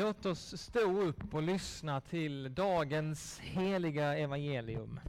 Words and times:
Låt 0.00 0.26
oss 0.26 0.62
stå 0.62 1.00
upp 1.00 1.34
och 1.34 1.42
lyssna 1.42 2.00
till 2.00 2.54
dagens 2.54 3.38
heliga 3.38 4.18
evangelium. 4.18 5.00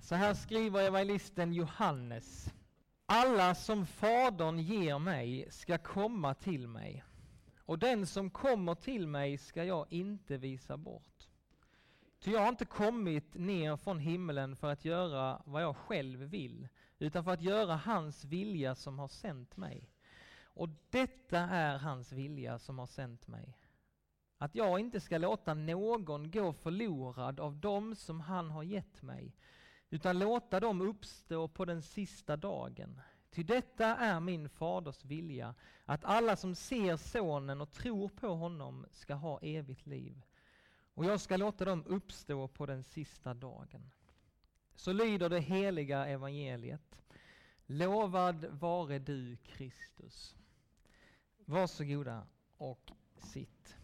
Så 0.00 0.14
här 0.14 0.34
skriver 0.34 0.82
evangelisten 0.82 1.52
Johannes. 1.52 2.52
Alla 3.06 3.54
som 3.54 3.86
Fadern 3.86 4.58
ger 4.58 4.98
mig 4.98 5.46
ska 5.50 5.78
komma 5.78 6.34
till 6.34 6.68
mig, 6.68 7.04
och 7.58 7.78
den 7.78 8.06
som 8.06 8.30
kommer 8.30 8.74
till 8.74 9.06
mig 9.06 9.38
ska 9.38 9.64
jag 9.64 9.86
inte 9.92 10.36
visa 10.36 10.76
bort. 10.76 11.28
Ty 12.20 12.30
jag 12.30 12.40
har 12.40 12.48
inte 12.48 12.64
kommit 12.64 13.34
ner 13.34 13.76
från 13.76 13.98
himlen 13.98 14.56
för 14.56 14.72
att 14.72 14.84
göra 14.84 15.42
vad 15.44 15.62
jag 15.62 15.76
själv 15.76 16.18
vill, 16.18 16.68
utan 16.98 17.24
för 17.24 17.30
att 17.30 17.42
göra 17.42 17.76
hans 17.76 18.24
vilja 18.24 18.74
som 18.74 18.98
har 18.98 19.08
sänt 19.08 19.56
mig. 19.56 19.90
Och 20.44 20.68
detta 20.90 21.38
är 21.38 21.78
hans 21.78 22.12
vilja 22.12 22.58
som 22.58 22.78
har 22.78 22.86
sänt 22.86 23.26
mig 23.26 23.56
att 24.38 24.54
jag 24.54 24.80
inte 24.80 25.00
ska 25.00 25.18
låta 25.18 25.54
någon 25.54 26.30
gå 26.30 26.52
förlorad 26.52 27.40
av 27.40 27.56
dem 27.56 27.94
som 27.94 28.20
han 28.20 28.50
har 28.50 28.62
gett 28.62 29.02
mig, 29.02 29.36
utan 29.90 30.18
låta 30.18 30.60
dem 30.60 30.80
uppstå 30.80 31.48
på 31.48 31.64
den 31.64 31.82
sista 31.82 32.36
dagen. 32.36 33.00
Ty 33.30 33.42
detta 33.42 33.96
är 33.96 34.20
min 34.20 34.48
faders 34.48 35.04
vilja, 35.04 35.54
att 35.84 36.04
alla 36.04 36.36
som 36.36 36.54
ser 36.54 36.96
sonen 36.96 37.60
och 37.60 37.72
tror 37.72 38.08
på 38.08 38.28
honom 38.28 38.86
ska 38.92 39.14
ha 39.14 39.40
evigt 39.42 39.86
liv. 39.86 40.22
Och 40.94 41.04
jag 41.04 41.20
ska 41.20 41.36
låta 41.36 41.64
dem 41.64 41.84
uppstå 41.86 42.48
på 42.48 42.66
den 42.66 42.84
sista 42.84 43.34
dagen. 43.34 43.90
Så 44.74 44.92
lyder 44.92 45.28
det 45.28 45.40
heliga 45.40 46.06
evangeliet. 46.06 47.02
Lovad 47.66 48.44
vare 48.44 48.98
du 48.98 49.36
Kristus. 49.36 50.34
Varsågoda 51.44 52.26
och 52.56 52.90
sitt. 53.16 53.75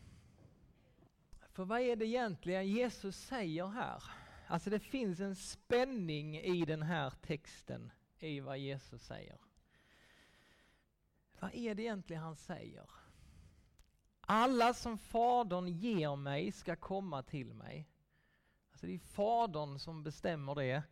För 1.53 1.65
vad 1.65 1.81
är 1.81 1.97
det 1.97 2.07
egentligen 2.07 2.67
Jesus 2.67 3.17
säger 3.17 3.67
här? 3.67 4.03
Alltså 4.47 4.71
det 4.71 4.81
finns 4.81 5.21
en 5.21 5.37
spänning 5.37 6.37
i 6.37 6.65
den 6.65 6.83
här 6.83 7.11
texten, 7.11 7.93
i 8.19 8.41
vad 8.41 8.59
Jesus 8.59 9.03
säger. 9.03 9.39
Vad 11.41 11.55
är 11.55 11.75
det 11.75 11.83
egentligen 11.83 12.23
han 12.23 12.37
säger? 12.37 12.91
Alla 14.21 14.75
som 14.75 14.99
Fadern 14.99 15.69
ger 15.69 16.17
mig 16.17 16.53
ska 16.53 16.77
komma 16.77 17.23
till 17.23 17.55
mig. 17.55 17.89
Alltså 18.71 18.87
det 18.87 18.95
är 18.95 18.99
Fadern 18.99 19.79
som 19.79 20.03
bestämmer 20.03 20.55
det. 20.55 20.83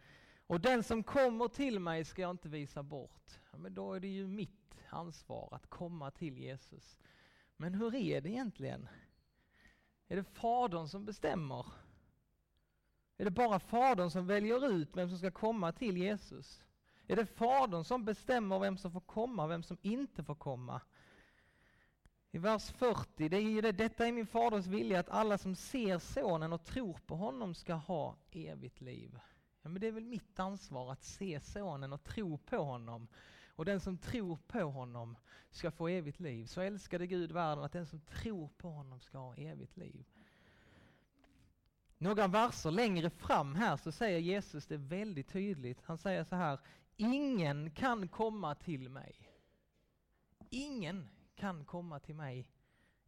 Och 0.46 0.60
den 0.60 0.82
som 0.82 1.02
kommer 1.02 1.48
till 1.48 1.80
mig 1.80 2.04
ska 2.04 2.22
jag 2.22 2.30
inte 2.30 2.48
visa 2.48 2.82
bort. 2.82 3.40
Ja, 3.52 3.58
men 3.58 3.74
då 3.74 3.92
är 3.92 4.00
det 4.00 4.08
ju 4.08 4.26
mitt 4.26 4.74
ansvar 4.88 5.48
att 5.52 5.66
komma 5.66 6.10
till 6.10 6.38
Jesus. 6.38 6.98
Men 7.56 7.74
hur 7.74 7.94
är 7.94 8.20
det 8.20 8.28
egentligen? 8.28 8.88
Är 10.11 10.16
det 10.16 10.25
Fadern 10.25 10.89
som 10.89 11.05
bestämmer? 11.05 11.66
Är 13.16 13.25
det 13.25 13.30
bara 13.30 13.58
Fadern 13.58 14.11
som 14.11 14.27
väljer 14.27 14.66
ut 14.72 14.97
vem 14.97 15.08
som 15.08 15.19
ska 15.19 15.30
komma 15.30 15.72
till 15.72 15.97
Jesus? 15.97 16.62
Är 17.06 17.16
det 17.16 17.27
Fadern 17.27 17.84
som 17.84 18.05
bestämmer 18.05 18.58
vem 18.58 18.78
som 18.78 18.92
får 18.92 19.00
komma 19.00 19.44
och 19.44 19.50
vem 19.50 19.62
som 19.62 19.78
inte 19.83 20.25
får 20.25 20.34
komma? 20.34 20.81
I 22.31 22.38
vers 22.38 22.70
40, 22.70 23.28
det 23.28 23.36
är 23.36 23.41
ju 23.41 23.61
det, 23.61 23.72
detta 23.72 24.06
är 24.06 24.12
min 24.12 24.27
faders 24.27 24.66
vilja 24.66 25.00
att 25.00 25.08
alla 25.08 25.38
som 25.38 25.56
ser 25.56 25.98
sonen 25.98 26.53
och 26.53 26.64
tror 26.64 26.98
på 27.06 27.14
honom 27.16 27.55
ska 27.55 27.75
ha 27.75 28.16
evigt 28.31 28.81
liv. 28.81 29.19
Ja, 29.62 29.69
men 29.69 29.81
det 29.81 29.86
är 29.86 29.92
väl 29.92 30.05
mitt 30.05 30.41
ansvar 30.41 30.92
att 30.92 31.05
se 31.05 31.41
sonen 31.41 31.92
och 31.92 32.05
tro 32.05 32.38
på 32.38 32.56
honom. 32.56 33.08
Och 33.61 33.66
den 33.66 33.80
som 33.80 33.98
tror 33.98 34.36
på 34.47 34.62
honom 34.62 35.16
ska 35.50 35.70
få 35.70 35.89
evigt 35.89 36.20
liv. 36.20 36.47
Så 36.47 36.61
älskade 36.61 37.06
Gud 37.06 37.33
världen 37.33 37.64
att 37.64 37.72
den 37.72 37.86
som 37.86 38.00
tror 38.00 38.48
på 38.48 38.70
honom 38.70 39.00
ska 39.00 39.19
ha 39.19 39.34
evigt 39.36 39.77
liv. 39.77 40.05
Några 41.98 42.28
verser 42.28 42.70
längre 42.70 43.11
fram 43.11 43.55
här 43.55 43.77
så 43.77 43.92
säger 43.92 44.19
Jesus 44.19 44.66
det 44.66 44.77
väldigt 44.77 45.28
tydligt. 45.28 45.83
Han 45.83 45.98
säger 45.98 46.25
så 46.25 46.36
här, 46.36 46.61
ingen 46.97 47.70
kan 47.70 48.09
komma 48.09 48.54
till 48.54 48.88
mig. 48.88 49.28
Ingen 50.50 51.09
kan 51.34 51.65
komma 51.65 52.00
till 52.00 52.15
mig 52.15 52.49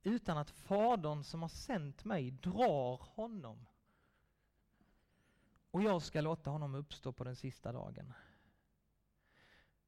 utan 0.02 0.38
att 0.38 0.50
Fadern 0.50 1.24
som 1.24 1.42
har 1.42 1.48
sänt 1.48 2.04
mig 2.04 2.30
drar 2.30 2.96
honom 2.96 3.66
och 5.70 5.82
jag 5.82 6.02
ska 6.02 6.20
låta 6.20 6.50
honom 6.50 6.74
uppstå 6.74 7.12
på 7.12 7.24
den 7.24 7.36
sista 7.36 7.72
dagen. 7.72 8.12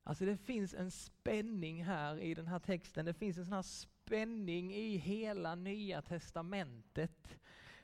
Alltså 0.06 0.24
det 0.24 0.36
finns 0.36 0.74
en 0.74 0.90
spänning 0.90 1.84
här 1.84 2.18
i 2.18 2.34
den 2.34 2.46
här 2.46 2.58
texten. 2.58 3.04
Det 3.04 3.14
finns 3.14 3.38
en 3.38 3.44
sån 3.44 3.54
här 3.54 3.62
spänning 3.62 4.74
i 4.74 4.96
hela 4.96 5.54
nya 5.54 6.02
testamentet 6.02 7.38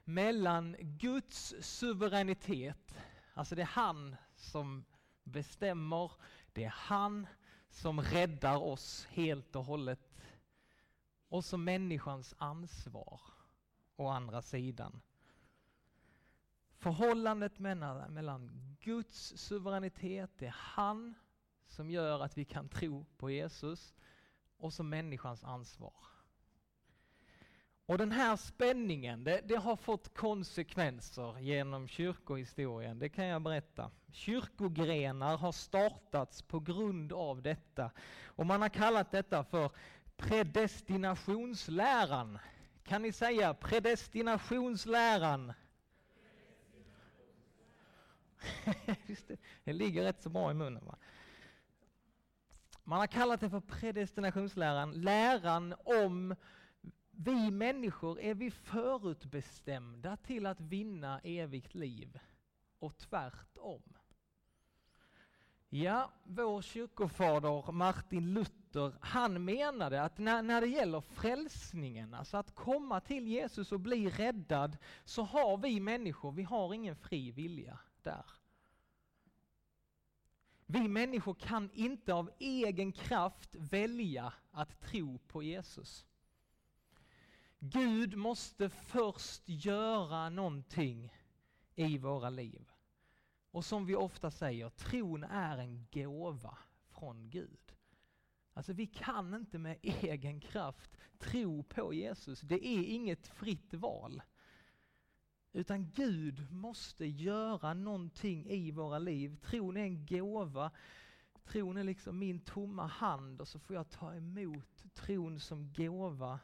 mellan 0.05 0.77
Guds 0.81 1.55
suveränitet, 1.61 2.95
alltså 3.35 3.55
det 3.55 3.63
är 3.63 3.67
han 3.67 4.17
som 4.37 4.85
bestämmer, 5.25 6.13
det 6.53 6.65
är 6.65 6.75
han 6.77 7.27
som 7.71 8.01
räddar 8.01 8.57
oss 8.57 9.07
helt 9.11 9.57
och 9.57 9.65
hållet, 9.65 10.21
och 11.29 11.45
så 11.45 11.57
människans 11.57 12.35
ansvar 12.39 13.21
å 13.97 14.09
andra 14.09 14.43
sidan. 14.43 15.01
Förhållandet 16.79 17.59
mellan, 17.59 18.15
mellan 18.15 18.77
Guds 18.81 19.33
suveränitet, 19.37 20.31
det 20.39 20.47
är 20.47 20.57
han 20.57 21.15
som 21.71 21.91
gör 21.91 22.21
att 22.21 22.39
vi 22.39 22.45
kan 22.45 22.69
tro 22.69 23.05
på 23.17 23.31
Jesus, 23.31 23.95
och 24.59 24.73
så 24.73 24.83
människans 24.83 25.45
ansvar. 25.45 25.93
Och 27.87 27.99
den 27.99 28.13
här 28.13 28.37
spänningen, 28.37 29.25
det, 29.25 29.41
det, 29.45 29.57
har 29.57 29.77
fått 29.77 30.15
konsekvenser 30.15 31.39
genom 31.39 31.89
kyrkohistorien, 31.89 32.99
det 32.99 33.09
kan 33.09 33.25
jag 33.25 33.43
berätta. 33.43 33.91
Kyrkogrenar 34.13 35.37
har 35.37 35.53
startats 35.53 36.43
på 36.43 36.61
grund 36.61 37.13
av 37.13 37.43
detta. 37.43 37.91
Och 38.25 38.47
man 38.47 38.63
har 38.63 38.69
kallat 38.69 39.11
detta 39.11 39.45
för 39.45 39.71
predestinationsläran. 40.17 42.39
Kan 42.85 43.03
ni 43.03 43.13
säga 43.13 43.55
predestinationsläran? 43.55 45.47
predestinationsläran. 48.65 49.17
det, 49.27 49.37
det 49.65 49.73
ligger 49.73 50.03
rätt 50.03 50.23
så 50.23 50.29
bra 50.29 50.51
i 50.51 50.55
munnen. 50.55 50.87
Va? 50.87 50.97
Man 52.85 52.99
har 52.99 53.07
kallat 53.07 53.41
det 53.41 53.51
för 53.51 53.61
predestinationsläran, 53.61 54.93
läran 54.93 55.75
om 55.85 56.35
vi 57.11 57.51
människor 57.51 58.21
är 58.21 58.35
vi 58.35 58.51
förutbestämda 58.51 60.17
till 60.17 60.47
att 60.47 60.61
vinna 60.61 61.21
evigt 61.25 61.75
liv 61.75 62.19
och 62.79 62.99
tvärtom. 62.99 63.83
Ja, 65.69 66.11
vår 66.25 66.63
kyrkofader 66.63 67.73
Martin 67.73 68.35
Luther, 68.35 68.93
han 69.01 69.45
menade 69.45 70.03
att 70.03 70.19
när, 70.19 70.43
när 70.43 70.61
det 70.61 70.67
gäller 70.67 71.01
frälsningen, 71.01 72.15
alltså 72.15 72.37
att 72.37 72.55
komma 72.55 73.01
till 73.01 73.29
Jesus 73.29 73.73
och 73.73 73.81
bli 73.81 74.11
räddad, 74.11 74.77
så 75.05 75.23
har 75.23 75.57
vi 75.57 75.81
människor, 75.81 76.33
vi 76.33 76.43
har 76.43 76.75
ingen 76.75 76.97
fri 76.97 77.31
vilja 77.31 77.79
där. 78.03 78.25
Vi 80.73 80.89
människor 80.89 81.35
kan 81.35 81.71
inte 81.73 82.15
av 82.15 82.31
egen 82.39 82.93
kraft 82.93 83.55
välja 83.55 84.33
att 84.51 84.81
tro 84.81 85.19
på 85.19 85.43
Jesus. 85.43 86.07
Gud 87.59 88.17
måste 88.17 88.71
först 88.71 89.43
göra 89.49 90.29
någonting 90.29 91.15
i 91.75 91.99
våra 91.99 92.31
liv. 92.31 92.69
Och 93.51 93.65
som 93.65 93.87
vi 93.87 93.95
ofta 93.95 94.31
säger, 94.31 94.69
tron 94.69 95.25
är 95.25 95.59
en 95.59 95.87
gåva 95.93 96.59
från 96.89 97.31
Gud. 97.31 97.73
Alltså 98.53 98.73
vi 98.73 98.87
kan 98.87 99.35
inte 99.35 99.59
med 99.59 99.79
egen 99.83 100.41
kraft 100.41 100.97
tro 101.19 101.63
på 101.63 101.95
Jesus. 101.95 102.41
Det 102.41 102.67
är 102.67 102.85
inget 102.85 103.27
fritt 103.27 103.75
val. 103.75 104.23
Utan 105.53 105.91
Gud 105.91 106.53
måste 106.53 107.07
göra 107.07 107.75
någonting 107.75 108.47
i 108.47 108.71
våra 108.71 108.99
liv. 108.99 109.37
Tron 109.37 109.77
är 109.77 109.81
en 109.81 110.07
gåva. 110.07 110.71
Tron 111.45 111.77
är 111.77 111.85
liksom 111.85 112.19
min 112.19 112.41
tomma 112.41 112.87
hand 112.87 113.41
och 113.41 113.49
så 113.49 113.59
får 113.59 113.77
jag 113.77 113.91
ta 113.91 114.15
emot 114.15 114.85
tron 114.95 115.41
som 115.41 115.73
gåva. 115.73 116.41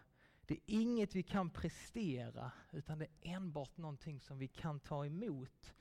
Det 0.46 0.54
är 0.54 0.60
inget 0.66 1.14
vi 1.14 1.22
kan 1.22 1.50
prestera 1.50 2.52
utan 2.72 2.98
det 2.98 3.04
är 3.04 3.34
enbart 3.34 3.76
någonting 3.76 4.20
som 4.20 4.38
vi 4.38 4.48
kan 4.48 4.80
ta 4.80 5.06
emot. 5.06 5.74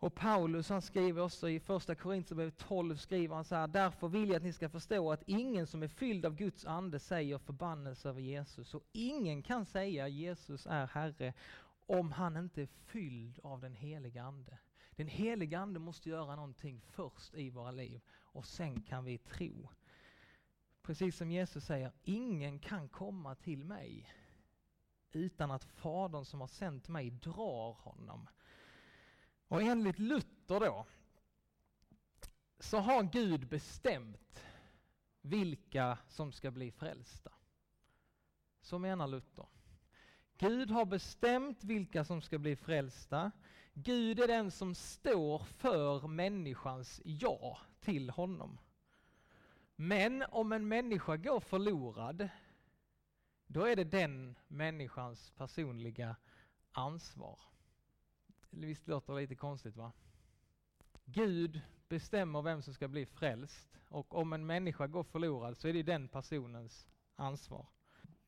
Och 0.00 0.14
Paulus 0.14 0.68
han 0.68 0.82
skriver 0.82 1.22
också 1.22 1.48
i 1.48 1.60
första 1.60 1.94
Korinthierbrevet 1.94 2.58
12 2.58 2.96
skriver 2.96 3.34
han 3.34 3.44
så 3.44 3.54
här, 3.54 3.66
därför 3.66 4.08
vill 4.08 4.28
jag 4.28 4.36
att 4.36 4.42
ni 4.42 4.52
ska 4.52 4.68
förstå 4.68 5.12
att 5.12 5.22
ingen 5.26 5.66
som 5.66 5.82
är 5.82 5.88
fylld 5.88 6.26
av 6.26 6.34
Guds 6.34 6.66
ande 6.66 6.98
säger 6.98 7.38
förbannelse 7.38 8.08
över 8.08 8.20
Jesus 8.20 8.74
och 8.74 8.84
ingen 8.92 9.42
kan 9.42 9.64
säga 9.64 10.08
Jesus 10.08 10.66
är 10.66 10.86
Herre 10.86 11.34
om 11.86 12.12
han 12.12 12.36
inte 12.36 12.62
är 12.62 12.66
fylld 12.66 13.38
av 13.42 13.60
den 13.60 13.74
heliga 13.74 14.22
Ande. 14.22 14.58
Den 14.90 15.08
heliga 15.08 15.58
Ande 15.58 15.80
måste 15.80 16.08
göra 16.08 16.36
någonting 16.36 16.80
först 16.80 17.34
i 17.34 17.50
våra 17.50 17.70
liv 17.70 18.00
och 18.10 18.46
sen 18.46 18.82
kan 18.82 19.04
vi 19.04 19.18
tro. 19.18 19.68
Precis 20.82 21.16
som 21.16 21.30
Jesus 21.30 21.64
säger, 21.64 21.92
ingen 22.02 22.58
kan 22.58 22.88
komma 22.88 23.34
till 23.34 23.64
mig 23.64 24.12
utan 25.12 25.50
att 25.50 25.64
Fadern 25.64 26.24
som 26.24 26.40
har 26.40 26.48
sänt 26.48 26.88
mig 26.88 27.10
drar 27.10 27.72
honom. 27.72 28.28
Och 29.48 29.62
enligt 29.62 29.98
Luther 29.98 30.60
då, 30.60 30.86
så 32.58 32.78
har 32.78 33.02
Gud 33.02 33.48
bestämt 33.48 34.44
vilka 35.20 35.98
som 36.08 36.32
ska 36.32 36.50
bli 36.50 36.72
frälsta. 36.72 37.32
Så 38.60 38.78
menar 38.78 39.06
Luther. 39.06 39.46
Gud 40.38 40.70
har 40.70 40.84
bestämt 40.84 41.64
vilka 41.64 42.04
som 42.04 42.22
ska 42.22 42.38
bli 42.38 42.56
frälsta. 42.56 43.32
Gud 43.74 44.20
är 44.20 44.26
den 44.26 44.50
som 44.50 44.74
står 44.74 45.38
för 45.38 46.08
människans 46.08 47.00
ja 47.04 47.58
till 47.80 48.10
honom. 48.10 48.58
Men 49.76 50.24
om 50.30 50.52
en 50.52 50.68
människa 50.68 51.16
går 51.16 51.40
förlorad, 51.40 52.28
då 53.46 53.64
är 53.64 53.76
det 53.76 53.84
den 53.84 54.38
människans 54.48 55.30
personliga 55.30 56.16
ansvar. 56.72 57.38
Visst 58.66 58.88
låter 58.88 59.12
det 59.12 59.20
lite 59.20 59.34
konstigt 59.34 59.76
va? 59.76 59.92
Gud 61.04 61.60
bestämmer 61.88 62.42
vem 62.42 62.62
som 62.62 62.74
ska 62.74 62.88
bli 62.88 63.06
frälst 63.06 63.68
och 63.88 64.14
om 64.14 64.32
en 64.32 64.46
människa 64.46 64.86
går 64.86 65.02
förlorad 65.02 65.56
så 65.56 65.68
är 65.68 65.72
det 65.72 65.82
den 65.82 66.08
personens 66.08 66.88
ansvar. 67.16 67.66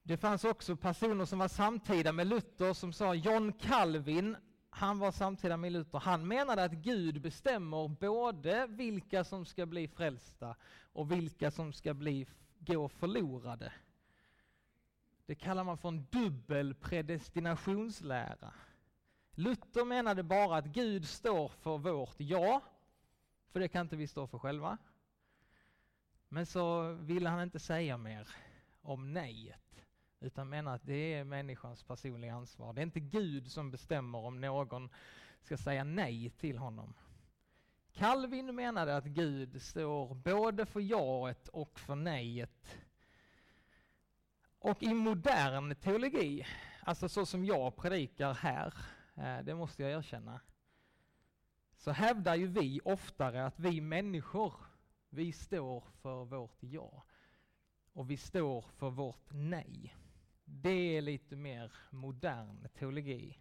Det 0.02 0.16
fanns 0.16 0.44
också 0.44 0.76
personer 0.76 1.24
som 1.24 1.38
var 1.38 1.48
samtida 1.48 2.12
med 2.12 2.26
Luther 2.26 2.72
som 2.72 2.92
sa 2.92 3.14
John 3.14 3.52
Calvin, 3.52 4.36
han 4.70 4.98
var 4.98 5.12
samtida 5.12 5.56
med 5.56 5.72
Luther, 5.72 5.98
han 5.98 6.28
menade 6.28 6.64
att 6.64 6.72
Gud 6.72 7.20
bestämmer 7.20 7.88
både 7.88 8.66
vilka 8.66 9.24
som 9.24 9.44
ska 9.44 9.66
bli 9.66 9.88
frälsta 9.88 10.56
och 10.92 11.12
vilka 11.12 11.50
som 11.50 11.72
ska 11.72 11.94
bli, 11.94 12.26
gå 12.58 12.88
förlorade. 12.88 13.72
Det 15.26 15.34
kallar 15.34 15.64
man 15.64 15.78
för 15.78 15.88
en 15.88 16.06
dubbel 16.10 16.74
predestinationslära. 16.74 18.52
Luther 19.40 19.84
menade 19.84 20.22
bara 20.22 20.56
att 20.56 20.66
Gud 20.66 21.08
står 21.08 21.48
för 21.48 21.78
vårt 21.78 22.14
ja, 22.16 22.60
för 23.52 23.60
det 23.60 23.68
kan 23.68 23.80
inte 23.80 23.96
vi 23.96 24.06
stå 24.06 24.26
för 24.26 24.38
själva. 24.38 24.78
Men 26.28 26.46
så 26.46 26.92
ville 26.92 27.28
han 27.28 27.42
inte 27.42 27.58
säga 27.58 27.96
mer 27.96 28.28
om 28.82 29.12
nejet, 29.12 29.84
utan 30.20 30.48
menar 30.48 30.74
att 30.74 30.86
det 30.86 31.14
är 31.14 31.24
människans 31.24 31.82
personliga 31.82 32.34
ansvar. 32.34 32.72
Det 32.72 32.80
är 32.80 32.82
inte 32.82 33.00
Gud 33.00 33.50
som 33.50 33.70
bestämmer 33.70 34.18
om 34.18 34.40
någon 34.40 34.88
ska 35.40 35.56
säga 35.56 35.84
nej 35.84 36.30
till 36.30 36.58
honom. 36.58 36.94
Calvin 37.92 38.54
menade 38.54 38.96
att 38.96 39.04
Gud 39.04 39.62
står 39.62 40.14
både 40.14 40.66
för 40.66 40.80
jaet 40.80 41.48
och 41.48 41.80
för 41.80 41.94
nejet. 41.94 42.78
Och 44.58 44.82
i 44.82 44.94
modern 44.94 45.74
teologi, 45.74 46.46
alltså 46.82 47.08
så 47.08 47.26
som 47.26 47.44
jag 47.44 47.76
predikar 47.76 48.34
här, 48.34 48.74
Eh, 49.20 49.40
det 49.44 49.54
måste 49.54 49.82
jag 49.82 49.92
erkänna, 49.92 50.40
så 51.76 51.90
hävdar 51.90 52.34
ju 52.34 52.46
vi 52.46 52.80
oftare 52.84 53.46
att 53.46 53.60
vi 53.60 53.80
människor, 53.80 54.54
vi 55.08 55.32
står 55.32 55.84
för 56.02 56.24
vårt 56.24 56.62
ja. 56.62 57.04
Och 57.92 58.10
vi 58.10 58.16
står 58.16 58.60
för 58.60 58.90
vårt 58.90 59.26
nej. 59.30 59.96
Det 60.44 60.96
är 60.96 61.02
lite 61.02 61.36
mer 61.36 61.72
modern 61.90 62.68
teologi. 62.68 63.38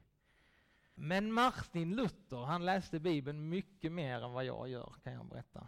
Men 0.95 1.33
Martin 1.33 1.95
Luther, 1.95 2.43
han 2.43 2.65
läste 2.65 2.99
Bibeln 2.99 3.49
mycket 3.49 3.91
mer 3.91 4.21
än 4.21 4.31
vad 4.31 4.45
jag 4.45 4.69
gör, 4.69 4.93
kan 5.03 5.13
jag 5.13 5.25
berätta. 5.25 5.67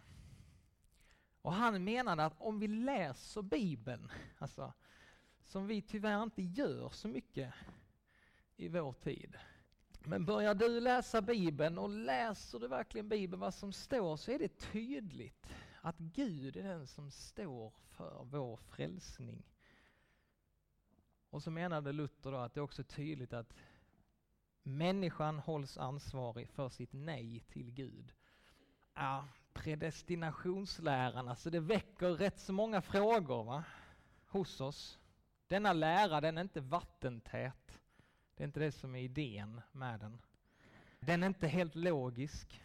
Och 1.42 1.52
han 1.52 1.84
menade 1.84 2.24
att 2.24 2.40
om 2.40 2.58
vi 2.58 2.68
läser 2.68 3.42
Bibeln, 3.42 4.10
alltså, 4.38 4.72
som 5.44 5.66
vi 5.66 5.82
tyvärr 5.82 6.22
inte 6.22 6.42
gör 6.42 6.88
så 6.88 7.08
mycket 7.08 7.54
i 8.56 8.68
vår 8.68 8.92
tid, 8.92 9.38
men 10.06 10.24
börjar 10.24 10.54
du 10.54 10.80
läsa 10.80 11.22
Bibeln 11.22 11.78
och 11.78 11.88
läser 11.88 12.58
du 12.58 12.68
verkligen 12.68 13.08
Bibeln 13.08 13.40
vad 13.40 13.54
som 13.54 13.72
står 13.72 14.16
så 14.16 14.30
är 14.30 14.38
det 14.38 14.58
tydligt 14.58 15.46
att 15.80 15.98
Gud 15.98 16.56
är 16.56 16.62
den 16.62 16.86
som 16.86 17.10
står 17.10 17.72
för 17.90 18.24
vår 18.24 18.56
frälsning. 18.56 19.42
Och 21.30 21.42
så 21.42 21.50
menade 21.50 21.92
Luther 21.92 22.30
då 22.32 22.36
att 22.36 22.54
det 22.54 22.60
är 22.60 22.64
också 22.64 22.84
tydligt 22.84 23.32
att 23.32 23.54
människan 24.62 25.38
hålls 25.38 25.78
ansvarig 25.78 26.48
för 26.48 26.68
sitt 26.68 26.92
nej 26.92 27.40
till 27.48 27.70
Gud. 27.70 28.12
Ja, 28.94 29.28
predestinationsläran, 29.52 31.28
alltså 31.28 31.50
det 31.50 31.60
väcker 31.60 32.08
rätt 32.08 32.40
så 32.40 32.52
många 32.52 32.82
frågor 32.82 33.44
va? 33.44 33.64
hos 34.32 34.60
oss. 34.60 34.98
Denna 35.48 35.72
lära 35.72 36.20
den 36.20 36.38
är 36.38 36.42
inte 36.42 36.60
vattentät. 36.60 37.81
Det 38.42 38.44
är 38.44 38.48
inte 38.48 38.60
det 38.60 38.72
som 38.72 38.94
är 38.94 39.02
idén 39.02 39.60
med 39.72 40.00
den. 40.00 40.18
Den 41.00 41.22
är 41.22 41.26
inte 41.26 41.46
helt 41.46 41.74
logisk. 41.74 42.62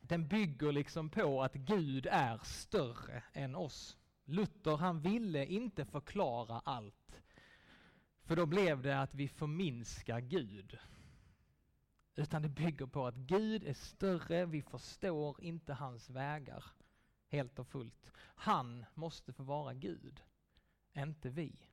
Den 0.00 0.28
bygger 0.28 0.72
liksom 0.72 1.10
på 1.10 1.42
att 1.42 1.54
Gud 1.54 2.06
är 2.10 2.38
större 2.38 3.22
än 3.32 3.54
oss. 3.54 3.98
Luther 4.24 4.76
han 4.76 5.00
ville 5.00 5.46
inte 5.46 5.84
förklara 5.84 6.60
allt. 6.64 7.22
För 8.22 8.36
då 8.36 8.46
blev 8.46 8.82
det 8.82 9.00
att 9.00 9.14
vi 9.14 9.28
förminskar 9.28 10.20
Gud. 10.20 10.78
Utan 12.14 12.42
det 12.42 12.48
bygger 12.48 12.86
på 12.86 13.06
att 13.06 13.16
Gud 13.16 13.64
är 13.64 13.74
större, 13.74 14.46
vi 14.46 14.62
förstår 14.62 15.44
inte 15.44 15.72
hans 15.72 16.10
vägar 16.10 16.64
helt 17.28 17.58
och 17.58 17.66
fullt. 17.66 18.12
Han 18.16 18.84
måste 18.94 19.32
få 19.32 19.42
vara 19.42 19.74
Gud, 19.74 20.22
inte 20.94 21.30
vi 21.30 21.69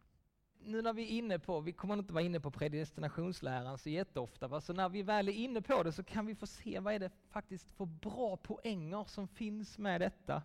nu 0.59 0.81
när 0.81 0.93
vi 0.93 1.03
är 1.03 1.17
inne 1.17 1.39
på, 1.39 1.59
vi 1.59 1.71
kommer 1.71 1.93
inte 1.97 2.13
vara 2.13 2.23
inne 2.23 2.39
på 2.39 2.51
predestinationsläran 2.51 3.77
så 3.77 3.89
jätteofta, 3.89 4.47
va? 4.47 4.61
så 4.61 4.73
när 4.73 4.89
vi 4.89 5.03
väl 5.03 5.29
är 5.29 5.33
inne 5.33 5.61
på 5.61 5.83
det 5.83 5.91
så 5.91 6.03
kan 6.03 6.25
vi 6.25 6.35
få 6.35 6.47
se 6.47 6.79
vad 6.79 6.93
är 6.93 6.99
det 6.99 7.11
faktiskt 7.29 7.71
för 7.71 7.85
bra 7.85 8.37
poänger 8.37 9.03
som 9.03 9.27
finns 9.27 9.77
med 9.77 10.01
detta. 10.01 10.43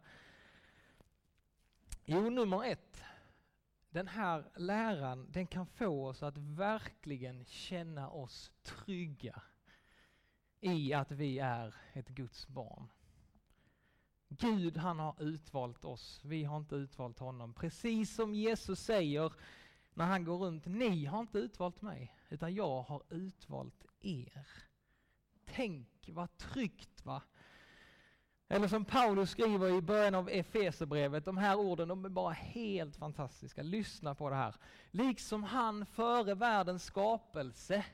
Jo, 2.04 2.30
nummer 2.30 2.64
ett. 2.64 3.02
Den 3.90 4.08
här 4.08 4.44
läran 4.56 5.26
den 5.30 5.46
kan 5.46 5.66
få 5.66 6.06
oss 6.06 6.22
att 6.22 6.38
verkligen 6.38 7.44
känna 7.44 8.10
oss 8.10 8.52
trygga 8.62 9.42
i 10.60 10.92
att 10.92 11.10
vi 11.10 11.38
är 11.38 11.74
ett 11.92 12.08
Guds 12.08 12.48
barn. 12.48 12.88
Gud 14.28 14.76
han 14.76 14.98
har 14.98 15.22
utvalt 15.22 15.84
oss, 15.84 16.20
vi 16.24 16.44
har 16.44 16.56
inte 16.56 16.74
utvalt 16.74 17.18
honom. 17.18 17.54
Precis 17.54 18.14
som 18.14 18.34
Jesus 18.34 18.80
säger 18.80 19.32
när 19.94 20.04
han 20.06 20.24
går 20.24 20.38
runt, 20.38 20.66
ni 20.66 21.04
har 21.04 21.20
inte 21.20 21.38
utvalt 21.38 21.82
mig, 21.82 22.16
utan 22.28 22.54
jag 22.54 22.82
har 22.82 23.02
utvalt 23.10 23.84
er. 24.00 24.46
Tänk 25.44 25.88
vad 26.08 26.36
tryggt 26.36 27.04
va? 27.04 27.22
Eller 28.48 28.68
som 28.68 28.84
Paulus 28.84 29.30
skriver 29.30 29.78
i 29.78 29.80
början 29.80 30.14
av 30.14 30.28
Efesebrevet, 30.28 31.24
de 31.24 31.36
här 31.36 31.56
orden 31.56 31.88
de 31.88 32.04
är 32.04 32.08
bara 32.08 32.32
helt 32.32 32.96
fantastiska. 32.96 33.62
Lyssna 33.62 34.14
på 34.14 34.30
det 34.30 34.36
här. 34.36 34.54
Liksom 34.90 35.42
han 35.42 35.86
före 35.86 36.34
världens 36.34 36.84
skapelse 36.84 37.84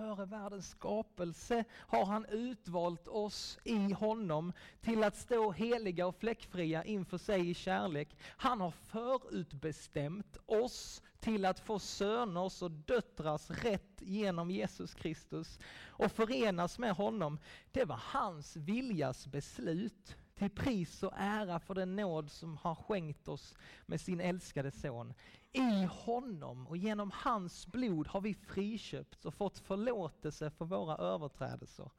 före 0.00 0.26
världens 0.26 0.70
skapelse 0.70 1.64
har 1.72 2.04
han 2.06 2.24
utvalt 2.26 3.08
oss 3.08 3.58
i 3.64 3.92
honom 3.92 4.52
till 4.80 5.04
att 5.04 5.16
stå 5.16 5.52
heliga 5.52 6.06
och 6.06 6.16
fläckfria 6.16 6.84
inför 6.84 7.18
sig 7.18 7.50
i 7.50 7.54
kärlek. 7.54 8.16
Han 8.22 8.60
har 8.60 8.70
förutbestämt 8.70 10.36
oss 10.46 11.02
till 11.20 11.44
att 11.44 11.60
få 11.60 11.78
söners 11.78 12.62
och 12.62 12.70
döttrars 12.70 13.50
rätt 13.50 13.92
genom 13.98 14.50
Jesus 14.50 14.94
Kristus 14.94 15.58
och 15.86 16.12
förenas 16.12 16.78
med 16.78 16.92
honom. 16.92 17.38
Det 17.72 17.84
var 17.84 18.00
hans 18.02 18.56
viljas 18.56 19.26
beslut 19.26 20.16
till 20.40 20.50
pris 20.50 21.02
och 21.02 21.12
ära 21.16 21.60
för 21.60 21.74
den 21.74 21.96
nåd 21.96 22.30
som 22.30 22.56
har 22.56 22.74
skänkt 22.74 23.28
oss 23.28 23.54
med 23.86 24.00
sin 24.00 24.20
älskade 24.20 24.70
son. 24.70 25.14
I 25.52 25.84
honom 25.84 26.66
och 26.66 26.76
genom 26.76 27.10
hans 27.14 27.66
blod 27.66 28.06
har 28.06 28.20
vi 28.20 28.34
friköpts 28.34 29.24
och 29.24 29.34
fått 29.34 29.58
förlåtelse 29.58 30.50
för 30.50 30.64
våra 30.64 30.96
överträdelser. 30.96 31.90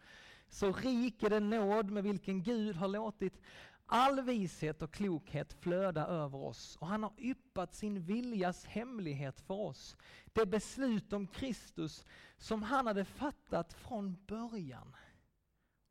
Så 0.49 0.73
rik 0.73 1.23
är 1.23 1.29
den 1.29 1.49
nåd 1.49 1.91
med 1.91 2.03
vilken 2.03 2.43
Gud 2.43 2.75
har 2.75 2.87
låtit 2.87 3.41
all 3.85 4.21
vishet 4.21 4.81
och 4.81 4.93
klokhet 4.93 5.53
flöda 5.53 6.07
över 6.07 6.37
oss 6.37 6.77
och 6.81 6.87
han 6.87 7.03
har 7.03 7.13
yppat 7.17 7.75
sin 7.75 8.01
viljas 8.01 8.65
hemlighet 8.65 9.41
för 9.41 9.53
oss. 9.53 9.97
Det 10.33 10.45
beslut 10.45 11.13
om 11.13 11.27
Kristus 11.27 12.05
som 12.37 12.63
han 12.63 12.87
hade 12.87 13.05
fattat 13.05 13.73
från 13.73 14.17
början 14.27 14.95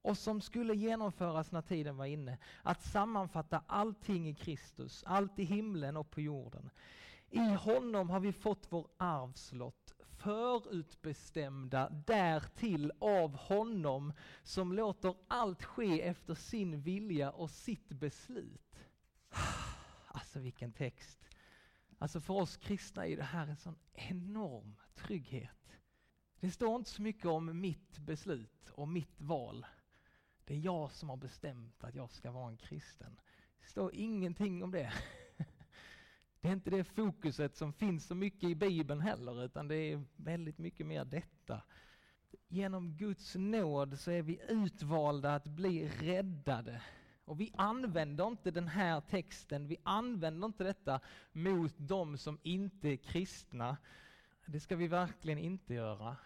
och 0.03 0.19
som 0.19 0.41
skulle 0.41 0.75
genomföras 0.75 1.53
när 1.53 1.63
tiden 1.63 1.97
var 1.97 2.07
inne. 2.07 2.39
Att 2.63 2.83
sammanfatta 2.83 3.63
allting 3.67 4.29
i 4.29 4.35
Kristus, 4.35 5.05
allt 5.07 5.39
i 5.39 5.45
himlen 5.45 5.97
och 5.97 6.11
på 6.11 6.21
jorden. 6.21 6.71
I 7.31 7.55
honom 7.55 8.11
har 8.11 8.21
vi 8.21 8.33
fått 8.33 8.67
vår 8.73 8.89
arvslott, 8.97 9.95
förutbestämda 10.19 11.91
därtill 12.07 12.93
av 12.99 13.37
honom 13.37 14.13
som 14.43 14.73
låter 14.73 15.15
allt 15.29 15.65
ske 15.65 16.03
efter 16.03 16.35
sin 16.35 16.81
vilja 16.81 17.31
och 17.31 17.51
sitt 17.51 17.89
beslut. 17.89 18.79
Alltså 20.13 20.41
vilken 20.41 20.73
text. 20.73 21.29
Alltså 21.99 22.21
för 22.21 22.35
oss 22.35 22.57
kristna 22.57 23.07
är 23.07 23.17
det 23.17 23.23
här 23.23 23.47
en 23.47 23.57
sån 23.57 23.79
enorm 23.93 24.77
trygghet. 24.95 25.77
Det 26.41 26.51
står 26.51 26.77
inte 26.77 26.91
så 26.91 27.03
mycket 27.03 27.27
om 27.27 27.61
mitt 27.61 27.99
beslut 27.99 28.71
och 28.71 28.89
mitt 28.89 29.21
val. 29.21 29.67
Det 30.45 30.55
är 30.55 30.59
jag 30.59 30.93
som 30.93 31.09
har 31.09 31.17
bestämt 31.17 31.85
att 31.85 31.95
jag 31.95 32.11
ska 32.11 32.31
vara 32.31 32.49
en 32.49 32.57
kristen. 32.57 33.21
Det 33.61 33.67
står 33.67 33.95
ingenting 33.95 34.65
om 34.65 34.71
det. 34.71 34.93
Det 36.41 36.49
är 36.49 36.53
inte 36.53 36.71
det 36.71 36.85
fokuset 36.85 37.57
som 37.57 37.73
finns 37.73 38.07
så 38.07 38.15
mycket 38.15 38.51
i 38.51 38.55
Bibeln 38.55 39.01
heller, 39.01 39.45
utan 39.45 39.69
det 39.69 39.77
är 39.77 40.05
väldigt 40.17 40.59
mycket 40.59 40.87
mer 40.87 41.05
detta. 41.05 41.63
Genom 42.49 42.97
Guds 42.97 43.35
nåd 43.35 43.99
så 43.99 44.11
är 44.11 44.23
vi 44.23 44.41
utvalda 44.49 45.35
att 45.35 45.45
bli 45.45 45.89
räddade. 45.89 46.83
Och 47.25 47.41
vi 47.41 47.53
använder 47.57 48.27
inte 48.27 48.51
den 48.51 48.69
här 48.69 49.01
texten, 49.01 49.67
vi 49.67 49.77
använder 49.83 50.47
inte 50.47 50.65
detta 50.65 51.01
mot 51.33 51.75
de 51.77 52.19
som 52.19 52.39
inte 52.43 52.89
är 52.89 52.97
kristna. 52.97 53.77
Det 54.47 54.61
ska 54.61 54.77
vi 54.77 54.87
verkligen 54.87 55.39
inte 55.39 55.75
göra. 55.75 56.17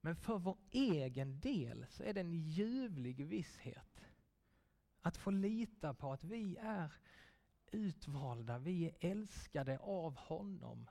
Men 0.00 0.16
för 0.16 0.38
vår 0.38 0.58
egen 0.70 1.40
del 1.40 1.86
så 1.90 2.02
är 2.02 2.14
det 2.14 2.20
en 2.20 2.32
ljuvlig 2.32 3.26
visshet. 3.26 4.00
Att 5.00 5.16
få 5.16 5.30
lita 5.30 5.94
på 5.94 6.12
att 6.12 6.24
vi 6.24 6.56
är 6.56 6.92
utvalda, 7.72 8.58
vi 8.58 8.84
är 8.86 9.10
älskade 9.10 9.78
av 9.78 10.16
honom. 10.16 10.90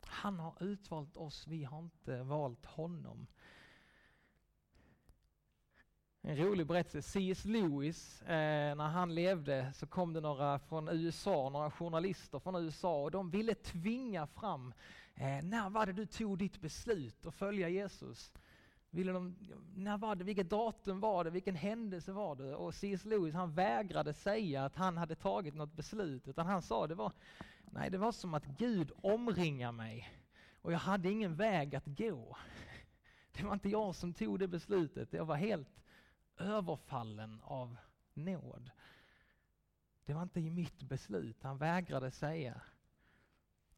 Han 0.00 0.38
har 0.38 0.62
utvalt 0.62 1.16
oss, 1.16 1.46
vi 1.46 1.64
har 1.64 1.78
inte 1.78 2.22
valt 2.22 2.64
honom. 2.64 3.26
En 6.22 6.36
rolig 6.36 6.66
berättelse. 6.66 7.10
C.S. 7.10 7.44
Lewis, 7.44 8.22
eh, 8.22 8.76
när 8.76 8.88
han 8.88 9.14
levde 9.14 9.72
så 9.74 9.86
kom 9.86 10.12
det 10.12 10.20
några 10.20 10.58
från 10.58 10.88
USA, 10.88 11.48
några 11.48 11.70
journalister 11.70 12.38
från 12.38 12.56
USA 12.56 13.02
och 13.02 13.10
de 13.10 13.30
ville 13.30 13.54
tvinga 13.54 14.26
fram, 14.26 14.74
eh, 15.14 15.44
när 15.44 15.70
var 15.70 15.86
det 15.86 15.92
du 15.92 16.06
tog 16.06 16.38
ditt 16.38 16.60
beslut 16.60 17.26
att 17.26 17.34
följa 17.34 17.68
Jesus? 17.68 18.32
Ville 18.90 19.12
de, 19.12 19.36
när 19.74 19.98
var 19.98 20.14
det, 20.16 20.24
vilket 20.24 20.50
datum 20.50 21.00
var 21.00 21.24
det, 21.24 21.30
vilken 21.30 21.54
händelse 21.54 22.12
var 22.12 22.36
det? 22.36 22.54
Och 22.54 22.74
C.S. 22.74 23.04
Lewis 23.04 23.34
han 23.34 23.54
vägrade 23.54 24.14
säga 24.14 24.64
att 24.64 24.76
han 24.76 24.96
hade 24.96 25.14
tagit 25.14 25.54
något 25.54 25.72
beslut, 25.72 26.28
utan 26.28 26.46
han 26.46 26.62
sa 26.62 26.86
det 26.86 26.94
var, 26.94 27.12
nej 27.64 27.90
det 27.90 27.98
var 27.98 28.12
som 28.12 28.34
att 28.34 28.46
Gud 28.46 28.92
omringar 29.02 29.72
mig 29.72 30.08
och 30.62 30.72
jag 30.72 30.78
hade 30.78 31.10
ingen 31.10 31.36
väg 31.36 31.76
att 31.76 31.86
gå. 31.86 32.36
Det 33.32 33.44
var 33.44 33.52
inte 33.52 33.68
jag 33.68 33.94
som 33.94 34.14
tog 34.14 34.38
det 34.38 34.48
beslutet, 34.48 35.12
jag 35.12 35.24
var 35.24 35.36
helt 35.36 35.78
överfallen 36.38 37.40
av 37.44 37.76
nåd. 38.14 38.70
Det 40.04 40.14
var 40.14 40.22
inte 40.22 40.40
i 40.40 40.50
mitt 40.50 40.82
beslut, 40.82 41.42
han 41.42 41.58
vägrade 41.58 42.10
säga 42.10 42.60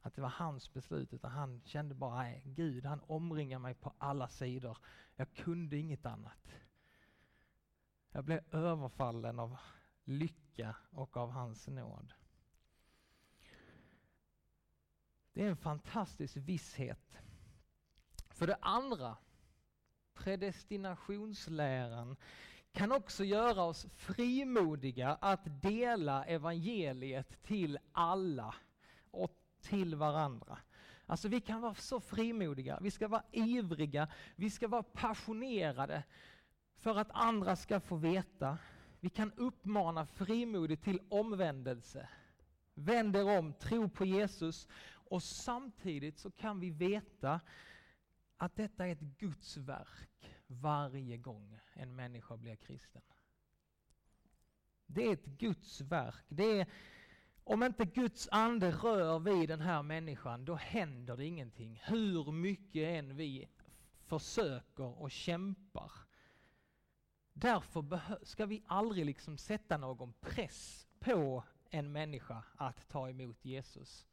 att 0.03 0.15
det 0.15 0.23
var 0.23 0.29
hans 0.29 0.73
beslut, 0.73 1.13
utan 1.13 1.31
han 1.31 1.63
kände 1.65 1.95
bara, 1.95 2.23
nej, 2.23 2.43
Gud 2.47 2.87
han 2.87 3.01
omringar 3.07 3.59
mig 3.59 3.75
på 3.75 3.95
alla 3.99 4.29
sidor. 4.29 4.79
Jag 5.17 5.33
kunde 5.33 5.77
inget 5.77 6.07
annat. 6.07 6.53
Jag 8.11 8.25
blev 8.25 8.55
överfallen 8.55 9.39
av 9.39 9.57
lycka 10.05 10.77
och 10.91 11.17
av 11.17 11.31
hans 11.31 11.69
nåd. 11.69 12.15
Det 15.33 15.45
är 15.45 15.51
en 15.51 15.57
fantastisk 15.57 16.37
visshet. 16.37 17.19
För 18.29 18.47
det 18.47 18.59
andra, 18.61 19.17
predestinationsläran 20.25 22.17
kan 22.73 22.93
också 22.93 23.25
göra 23.25 23.63
oss 23.63 23.87
frimodiga 23.97 25.19
att 25.21 25.63
dela 25.63 26.25
evangeliet 26.25 27.43
till 27.43 27.79
alla 27.93 28.55
och 29.11 29.33
till 29.61 29.95
varandra. 29.95 30.59
Alltså 31.07 31.29
vi 31.29 31.41
kan 31.41 31.61
vara 31.61 31.75
så 31.75 32.01
frimodiga, 32.01 32.79
vi 32.81 32.91
ska 32.91 33.09
vara 33.09 33.23
ivriga, 33.33 34.09
vi 34.37 34.51
ska 34.51 34.69
vara 34.69 34.83
passionerade 34.83 36.03
för 36.77 36.97
att 36.97 37.11
andra 37.11 37.57
ska 37.57 37.81
få 37.81 37.97
veta. 37.97 38.59
Vi 39.01 39.11
kan 39.11 39.33
uppmana 39.33 40.07
frimodigt 40.07 40.85
till 40.85 41.01
omvändelse. 41.09 42.09
Vänd 42.75 43.17
er 43.17 43.39
om, 43.39 43.53
tro 43.53 43.89
på 43.89 44.05
Jesus 44.05 44.69
och 44.93 45.23
samtidigt 45.23 46.19
så 46.19 46.31
kan 46.31 46.61
vi 46.61 46.71
veta 46.71 47.41
att 48.41 48.57
detta 48.57 48.87
är 48.87 48.93
ett 48.93 49.01
Guds 49.01 49.57
verk 49.57 50.35
varje 50.47 51.17
gång 51.17 51.59
en 51.73 51.97
människa 51.97 52.37
blir 52.37 52.57
kristen. 52.57 53.03
Det 54.87 55.05
är 55.05 55.13
ett 55.13 55.25
Guds 55.25 55.81
verk. 55.81 56.25
Det 56.29 56.61
är 56.61 56.67
om 57.45 57.63
inte 57.63 57.85
Guds 57.85 58.29
ande 58.31 58.71
rör 58.71 59.19
vid 59.19 59.49
den 59.49 59.61
här 59.61 59.83
människan, 59.83 60.45
då 60.45 60.55
händer 60.55 61.17
det 61.17 61.25
ingenting. 61.25 61.83
Hur 61.85 62.33
mycket 62.33 62.83
än 62.83 63.17
vi 63.17 63.49
försöker 64.07 65.01
och 65.01 65.11
kämpar. 65.11 65.93
Därför 67.33 68.01
ska 68.25 68.47
vi 68.47 68.63
aldrig 68.67 69.07
liksom 69.07 69.39
sätta 69.39 69.77
någon 69.77 70.13
press 70.13 70.89
på 70.99 71.45
en 71.71 71.93
människa 71.93 72.45
att 72.57 72.89
ta 72.89 73.11
emot 73.11 73.45
Jesus. 73.45 74.07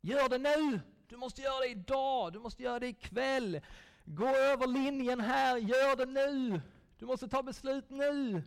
Gör 0.00 0.28
det 0.28 0.38
nu! 0.38 0.80
Du 1.08 1.16
måste 1.16 1.42
göra 1.42 1.60
det 1.60 1.68
idag, 1.68 2.32
du 2.32 2.38
måste 2.38 2.62
göra 2.62 2.78
det 2.78 2.88
ikväll. 2.88 3.60
Gå 4.04 4.26
över 4.26 4.66
linjen 4.66 5.20
här, 5.20 5.56
gör 5.56 5.96
det 5.96 6.06
nu! 6.06 6.60
Du 6.98 7.06
måste 7.06 7.28
ta 7.28 7.42
beslut 7.42 7.90
nu! 7.90 8.42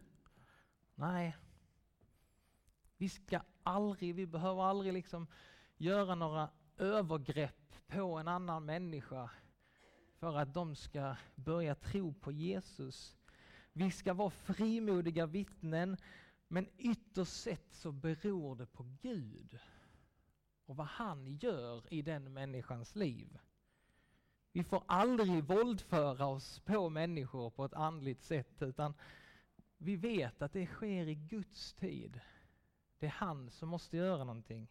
Nej, 0.96 1.38
vi 2.98 3.10
ska 3.10 3.40
aldrig, 3.64 4.16
vi 4.16 4.28
behöver 4.28 4.64
aldrig 4.64 4.94
liksom 4.94 5.28
göra 5.78 6.16
några 6.16 6.50
övergrepp 6.78 7.88
på 7.88 8.18
en 8.18 8.28
annan 8.28 8.66
människa 8.66 9.30
för 10.20 10.38
att 10.38 10.54
de 10.54 10.76
ska 10.76 11.16
börja 11.36 11.76
tro 11.76 12.14
på 12.14 12.32
Jesus. 12.32 13.18
Vi 13.74 13.92
ska 13.92 14.14
vara 14.14 14.30
frimodiga 14.30 15.26
vittnen, 15.26 15.98
men 16.48 16.68
ytterst 16.78 17.42
sett 17.44 17.74
så 17.74 17.92
beror 17.92 18.56
det 18.56 18.66
på 18.66 18.84
Gud 19.02 19.60
och 20.68 20.76
vad 20.76 20.88
han 20.88 21.28
gör 21.28 21.94
i 21.94 22.02
den 22.02 22.34
människans 22.34 22.96
liv. 22.96 23.38
Vi 24.52 24.64
får 24.64 24.84
aldrig 24.86 25.44
våldföra 25.44 26.26
oss 26.26 26.60
på 26.60 26.90
människor 26.90 27.50
på 27.50 27.66
ett 27.66 27.74
andligt 27.74 28.24
sätt, 28.24 28.62
utan 28.62 28.94
vi 29.78 29.96
vet 29.96 30.42
att 30.42 30.54
det 30.54 30.66
sker 30.66 31.08
i 31.08 31.16
Guds 31.16 31.74
tid. 31.74 32.20
Det 33.00 33.06
är 33.06 33.10
han 33.10 33.52
som 33.52 33.70
måste 33.70 33.98
göra 33.98 34.24
någonting. 34.24 34.68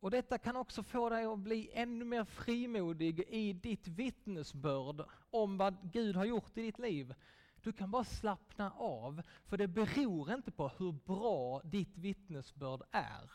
Och 0.00 0.10
detta 0.10 0.38
kan 0.38 0.56
också 0.56 0.82
få 0.82 1.08
dig 1.08 1.24
att 1.24 1.38
bli 1.38 1.70
ännu 1.72 2.04
mer 2.04 2.24
frimodig 2.24 3.20
i 3.20 3.52
ditt 3.52 3.88
vittnesbörd 3.88 5.04
om 5.30 5.56
vad 5.58 5.92
Gud 5.92 6.16
har 6.16 6.24
gjort 6.24 6.58
i 6.58 6.62
ditt 6.62 6.78
liv. 6.78 7.14
Du 7.62 7.72
kan 7.72 7.90
bara 7.90 8.04
slappna 8.04 8.70
av, 8.70 9.22
för 9.44 9.56
det 9.56 9.68
beror 9.68 10.32
inte 10.32 10.50
på 10.50 10.68
hur 10.68 10.92
bra 10.92 11.60
ditt 11.64 11.98
vittnesbörd 11.98 12.82
är. 12.90 13.30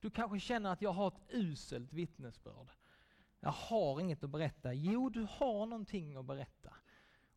Du 0.00 0.10
kanske 0.10 0.40
känner 0.40 0.70
att 0.70 0.82
jag 0.82 0.92
har 0.92 1.08
ett 1.08 1.34
uselt 1.34 1.92
vittnesbörd. 1.92 2.70
Jag 3.40 3.50
har 3.50 4.00
inget 4.00 4.24
att 4.24 4.30
berätta. 4.30 4.72
Jo, 4.72 5.08
du 5.08 5.26
har 5.30 5.66
någonting 5.66 6.16
att 6.16 6.24
berätta. 6.24 6.74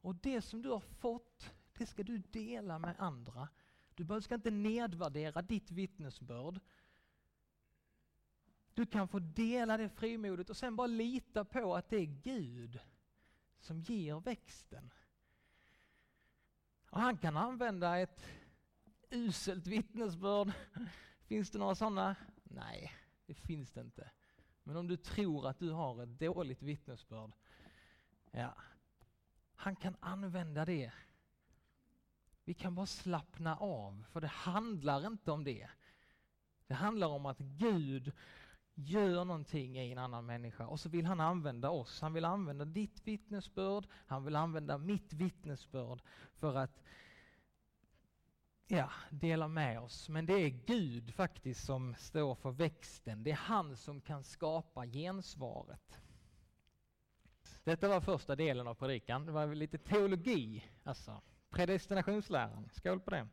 Och 0.01 0.15
det 0.15 0.41
som 0.41 0.61
du 0.61 0.69
har 0.69 0.79
fått, 0.79 1.53
det 1.77 1.85
ska 1.85 2.03
du 2.03 2.17
dela 2.17 2.79
med 2.79 2.95
andra. 2.97 3.47
Du 3.95 4.21
ska 4.21 4.35
inte 4.35 4.51
nedvärdera 4.51 5.41
ditt 5.41 5.71
vittnesbörd. 5.71 6.59
Du 8.73 8.85
kan 8.85 9.07
få 9.07 9.19
dela 9.19 9.77
det 9.77 9.89
frimodigt 9.89 10.49
och 10.49 10.57
sen 10.57 10.75
bara 10.75 10.87
lita 10.87 11.45
på 11.45 11.75
att 11.75 11.89
det 11.89 11.97
är 11.97 12.05
Gud 12.05 12.79
som 13.59 13.81
ger 13.81 14.19
växten. 14.19 14.93
Och 16.89 16.99
han 16.99 17.17
kan 17.17 17.37
använda 17.37 17.99
ett 17.99 18.25
uselt 19.09 19.67
vittnesbörd. 19.67 20.51
Finns 21.25 21.51
det 21.51 21.59
några 21.59 21.75
sådana? 21.75 22.15
Nej, 22.50 22.91
det 23.25 23.34
finns 23.34 23.72
det 23.72 23.82
inte. 23.82 24.12
Men 24.63 24.77
om 24.77 24.88
du 24.88 24.98
tror 24.98 25.48
att 25.48 25.60
du 25.60 25.72
har 25.72 26.03
ett 26.03 26.20
dåligt 26.20 26.62
vittnesbörd, 26.62 27.32
ja, 28.32 28.56
han 29.56 29.75
kan 29.75 29.96
använda 30.00 30.65
det 30.65 30.91
vi 32.50 32.53
kan 32.53 32.75
bara 32.75 32.86
slappna 32.86 33.56
av, 33.56 34.06
för 34.12 34.22
det 34.22 34.27
handlar 34.27 35.08
inte 35.08 35.32
om 35.32 35.44
det. 35.44 35.70
Det 36.68 36.74
handlar 36.74 37.08
om 37.08 37.25
att 37.25 37.39
Gud 37.39 38.12
gör 38.74 39.25
någonting 39.25 39.79
i 39.79 39.91
en 39.91 39.98
annan 39.98 40.25
människa 40.25 40.68
och 40.68 40.79
så 40.79 40.89
vill 40.89 41.06
han 41.06 41.20
använda 41.20 41.70
oss. 41.70 42.01
Han 42.01 42.13
vill 42.13 42.25
använda 42.25 42.65
ditt 42.65 43.08
vittnesbörd, 43.08 43.88
han 43.91 44.25
vill 44.25 44.36
använda 44.36 44.77
mitt 44.77 45.13
vittnesbörd 45.13 46.01
för 46.34 46.56
att 46.56 46.84
ja, 48.71 48.91
dela 49.09 49.47
med 49.47 49.79
oss. 49.79 50.09
Men 50.09 50.25
det 50.25 50.33
är 50.33 50.49
Gud 50.49 51.13
faktiskt 51.13 51.65
som 51.65 51.95
står 51.95 52.35
för 52.35 52.51
växten. 52.51 53.23
Det 53.23 53.31
är 53.31 53.35
han 53.35 53.77
som 53.77 54.01
kan 54.01 54.23
skapa 54.23 54.85
gensvaret. 54.85 55.99
Detta 57.63 57.88
var 57.88 58.01
första 58.01 58.35
delen 58.35 58.67
av 58.67 58.73
predikan. 58.73 59.25
Det 59.25 59.31
var 59.31 59.55
lite 59.55 59.77
teologi 59.77 60.65
alltså. 60.83 61.21
Predestinationsläran, 61.49 62.69
skål 62.73 62.99
på 62.99 63.09
det. 63.09 63.27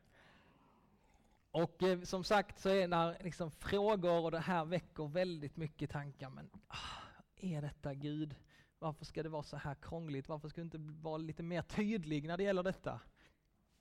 Och 1.50 1.82
eh, 1.82 2.00
som 2.00 2.24
sagt 2.24 2.58
så 2.58 2.68
är 2.68 2.88
det 2.88 3.16
liksom 3.24 3.50
frågor 3.50 4.24
och 4.24 4.30
det 4.30 4.38
här 4.38 4.64
väcker 4.64 5.08
väldigt 5.08 5.56
mycket 5.56 5.90
tankar. 5.90 6.30
Men 6.30 6.50
ah, 6.68 6.76
är 7.36 7.62
detta 7.62 7.94
Gud? 7.94 8.34
Varför 8.78 9.04
ska 9.04 9.22
det 9.22 9.28
vara 9.28 9.42
så 9.42 9.56
här 9.56 9.74
krångligt? 9.74 10.28
Varför 10.28 10.48
ska 10.48 10.60
du 10.60 10.64
inte 10.64 10.78
vara 10.78 11.16
lite 11.16 11.42
mer 11.42 11.62
tydlig 11.62 12.26
när 12.26 12.36
det 12.36 12.42
gäller 12.42 12.62
detta? 12.62 13.00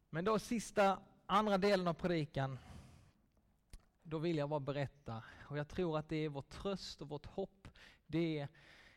Men 0.09 0.25
då 0.25 0.39
sista, 0.39 0.99
andra 1.25 1.57
delen 1.57 1.87
av 1.87 1.93
predikan, 1.93 2.59
då 4.03 4.17
vill 4.17 4.37
jag 4.37 4.49
bara 4.49 4.59
berätta, 4.59 5.23
och 5.49 5.57
jag 5.57 5.67
tror 5.67 5.97
att 5.97 6.09
det 6.09 6.15
är 6.15 6.29
vår 6.29 6.41
tröst 6.41 7.01
och 7.01 7.09
vårt 7.09 7.25
hopp, 7.25 7.67
det 8.07 8.39
är 8.39 8.47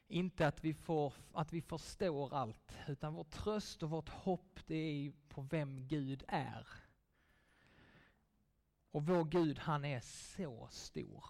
inte 0.08 0.47
att 0.47 0.64
vi, 0.64 0.75
får, 0.75 1.14
att 1.32 1.52
vi 1.52 1.62
förstår 1.62 2.35
allt, 2.35 2.73
utan 2.88 3.14
vår 3.14 3.25
tröst 3.25 3.82
och 3.82 3.90
vårt 3.90 4.08
hopp 4.08 4.61
det 4.66 4.75
är 4.75 5.12
på 5.28 5.42
vem 5.42 5.88
Gud 5.88 6.25
är. 6.28 6.66
Och 8.90 9.06
vår 9.06 9.25
Gud 9.25 9.58
han 9.58 9.85
är 9.85 10.00
så 10.00 10.68
stor. 10.70 11.25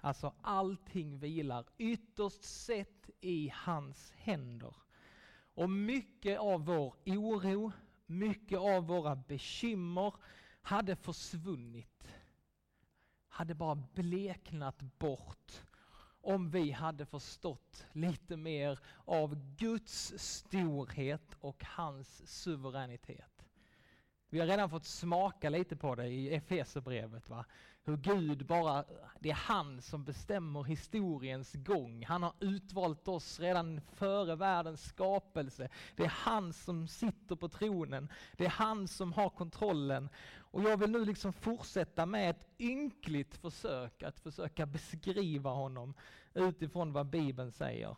Alltså 0.00 0.34
allting 0.42 1.18
vilar 1.18 1.66
ytterst 1.78 2.44
sett 2.44 3.10
i 3.20 3.52
hans 3.54 4.12
händer. 4.12 4.76
Och 5.54 5.70
mycket 5.70 6.38
av 6.38 6.64
vår 6.64 6.94
oro, 7.06 7.72
mycket 8.08 8.58
av 8.58 8.86
våra 8.86 9.16
bekymmer 9.16 10.14
hade 10.62 10.96
försvunnit. 10.96 12.08
Hade 13.28 13.54
bara 13.54 13.74
bleknat 13.74 14.82
bort 14.98 15.62
om 16.20 16.50
vi 16.50 16.70
hade 16.70 17.06
förstått 17.06 17.86
lite 17.92 18.36
mer 18.36 18.78
av 19.04 19.54
Guds 19.56 20.14
storhet 20.16 21.36
och 21.40 21.64
hans 21.64 22.26
suveränitet. 22.42 23.44
Vi 24.28 24.40
har 24.40 24.46
redan 24.46 24.70
fått 24.70 24.84
smaka 24.84 25.50
lite 25.50 25.76
på 25.76 25.94
det 25.94 26.06
i 26.06 26.34
Efesierbrevet. 26.34 27.30
Hur 27.88 27.96
Gud 27.96 28.46
bara, 28.46 28.84
det 29.20 29.30
är 29.30 29.34
han 29.34 29.82
som 29.82 30.04
bestämmer 30.04 30.64
historiens 30.64 31.52
gång. 31.54 32.04
Han 32.04 32.22
har 32.22 32.32
utvalt 32.40 33.08
oss 33.08 33.40
redan 33.40 33.80
före 33.80 34.36
världens 34.36 34.84
skapelse. 34.84 35.68
Det 35.96 36.04
är 36.04 36.08
han 36.08 36.52
som 36.52 36.88
sitter 36.88 37.36
på 37.36 37.48
tronen. 37.48 38.08
Det 38.36 38.44
är 38.44 38.50
han 38.50 38.88
som 38.88 39.12
har 39.12 39.30
kontrollen. 39.30 40.08
Och 40.36 40.62
jag 40.62 40.76
vill 40.76 40.90
nu 40.90 41.04
liksom 41.04 41.32
fortsätta 41.32 42.06
med 42.06 42.30
ett 42.30 42.46
ynkligt 42.58 43.36
försök 43.36 44.02
att 44.02 44.20
försöka 44.20 44.66
beskriva 44.66 45.50
honom 45.50 45.94
utifrån 46.34 46.92
vad 46.92 47.06
Bibeln 47.06 47.52
säger. 47.52 47.96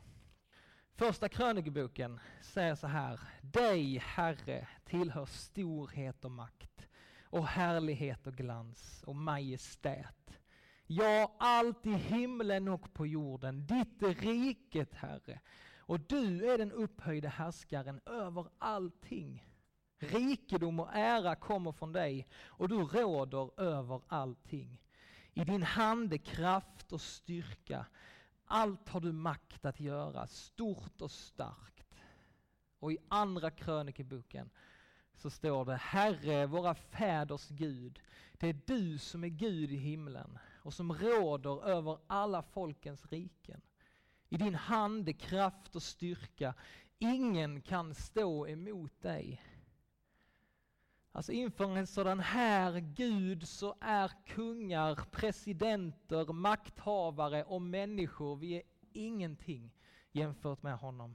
Första 0.94 1.28
krönikeboken 1.28 2.20
säger 2.40 2.74
så 2.74 2.86
här. 2.86 3.20
Dig, 3.42 3.98
Herre, 3.98 4.68
tillhör 4.84 5.26
storhet 5.26 6.24
och 6.24 6.30
makt 6.30 6.86
och 7.30 7.46
härlighet 7.46 8.26
och 8.26 8.34
glans 8.34 9.02
och 9.06 9.16
majestät. 9.16 10.38
Ja, 10.86 11.36
allt 11.38 11.86
i 11.86 11.92
himlen 11.92 12.68
och 12.68 12.94
på 12.94 13.06
jorden. 13.06 13.66
Ditt 13.66 14.02
är 14.02 14.14
riket, 14.14 14.94
Herre. 14.94 15.40
Och 15.78 16.00
du 16.00 16.50
är 16.52 16.58
den 16.58 16.72
upphöjde 16.72 17.28
härskaren 17.28 18.00
över 18.06 18.46
allting. 18.58 19.46
Rikedom 19.98 20.80
och 20.80 20.88
ära 20.92 21.36
kommer 21.36 21.72
från 21.72 21.92
dig 21.92 22.28
och 22.44 22.68
du 22.68 22.76
råder 22.76 23.60
över 23.60 24.02
allting. 24.08 24.82
I 25.34 25.44
din 25.44 25.62
hand 25.62 26.12
är 26.12 26.18
kraft 26.18 26.92
och 26.92 27.00
styrka. 27.00 27.86
Allt 28.44 28.88
har 28.88 29.00
du 29.00 29.12
makt 29.12 29.64
att 29.64 29.80
göra, 29.80 30.26
stort 30.26 31.02
och 31.02 31.10
starkt. 31.10 31.94
Och 32.78 32.92
i 32.92 32.98
andra 33.08 33.50
krönikeboken 33.50 34.50
så 35.20 35.30
står 35.30 35.64
det 35.64 35.76
Herre, 35.76 36.46
våra 36.46 36.74
fäders 36.74 37.48
Gud, 37.48 38.00
det 38.32 38.48
är 38.48 38.60
du 38.66 38.98
som 38.98 39.24
är 39.24 39.28
Gud 39.28 39.72
i 39.72 39.76
himlen 39.76 40.38
och 40.62 40.74
som 40.74 40.92
råder 40.92 41.64
över 41.68 41.98
alla 42.06 42.42
folkens 42.42 43.12
riken. 43.12 43.60
I 44.28 44.36
din 44.36 44.54
hand 44.54 45.08
är 45.08 45.12
kraft 45.12 45.76
och 45.76 45.82
styrka. 45.82 46.54
Ingen 46.98 47.60
kan 47.60 47.94
stå 47.94 48.48
emot 48.48 49.02
dig. 49.02 49.42
Alltså 51.12 51.32
inför 51.32 51.76
en 51.76 51.86
sådan 51.86 52.20
här 52.20 52.80
Gud 52.80 53.48
så 53.48 53.76
är 53.80 54.12
kungar, 54.26 54.94
presidenter, 55.10 56.32
makthavare 56.32 57.44
och 57.44 57.62
människor, 57.62 58.36
vi 58.36 58.54
är 58.54 58.62
ingenting 58.92 59.72
jämfört 60.12 60.62
med 60.62 60.78
honom. 60.78 61.14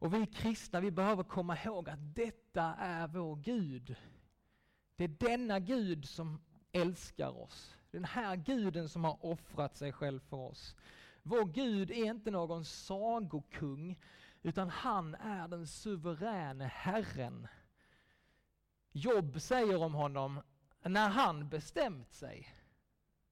Och 0.00 0.14
vi 0.14 0.26
kristna, 0.26 0.80
vi 0.80 0.90
behöver 0.90 1.22
komma 1.22 1.58
ihåg 1.64 1.88
att 1.88 2.14
detta 2.14 2.62
är 2.78 3.08
vår 3.08 3.36
Gud. 3.36 3.96
Det 4.96 5.04
är 5.04 5.08
denna 5.08 5.58
Gud 5.58 6.08
som 6.08 6.40
älskar 6.72 7.42
oss. 7.42 7.76
Den 7.90 8.04
här 8.04 8.36
guden 8.36 8.88
som 8.88 9.04
har 9.04 9.26
offrat 9.26 9.76
sig 9.76 9.92
själv 9.92 10.20
för 10.20 10.36
oss. 10.36 10.76
Vår 11.22 11.44
Gud 11.44 11.90
är 11.90 12.04
inte 12.04 12.30
någon 12.30 12.64
sagokung, 12.64 13.98
utan 14.42 14.70
han 14.70 15.14
är 15.14 15.48
den 15.48 15.66
suveräne 15.66 16.66
Herren 16.66 17.48
Jobb 18.92 19.40
säger 19.40 19.82
om 19.82 19.94
honom, 19.94 20.42
när 20.82 21.08
han 21.08 21.48
bestämt 21.48 22.12
sig, 22.12 22.48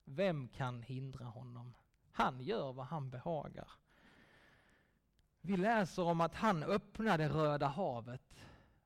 vem 0.04 0.48
kan 0.48 0.82
hindra 0.82 1.24
honom? 1.24 1.74
Han 2.12 2.40
gör 2.40 2.72
vad 2.72 2.86
han 2.86 3.10
behagar. 3.10 3.70
Vi 5.40 5.56
läser 5.56 6.02
om 6.02 6.20
att 6.20 6.34
han 6.34 6.62
öppnade 6.62 7.28
Röda 7.28 7.66
havet 7.66 8.36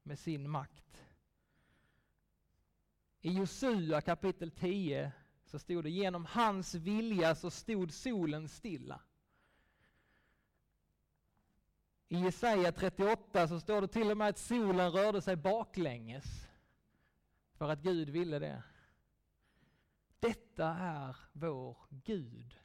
med 0.03 0.19
sin 0.19 0.51
makt. 0.51 1.03
I 3.21 3.33
Josua 3.33 4.01
kapitel 4.01 4.51
10 4.51 5.13
så 5.45 5.59
stod 5.59 5.85
det 5.85 5.91
genom 5.91 6.27
hans 6.27 6.75
vilja 6.75 7.35
så 7.35 7.51
stod 7.51 7.93
solen 7.93 8.49
stilla. 8.49 9.01
I 12.09 12.17
Jesaja 12.17 12.73
38 12.73 13.49
så 13.49 13.61
står 13.61 13.81
det 13.81 13.89
till 13.89 14.11
och 14.11 14.17
med 14.17 14.29
att 14.29 14.39
solen 14.39 14.91
rörde 14.91 15.23
sig 15.23 15.37
baklänges. 15.37 16.49
För 17.55 17.69
att 17.69 17.83
Gud 17.83 18.11
ville 18.11 18.39
det. 18.39 18.63
Detta 20.21 20.67
är 20.69 21.17
vår 21.33 21.77
Gud. 21.91 22.62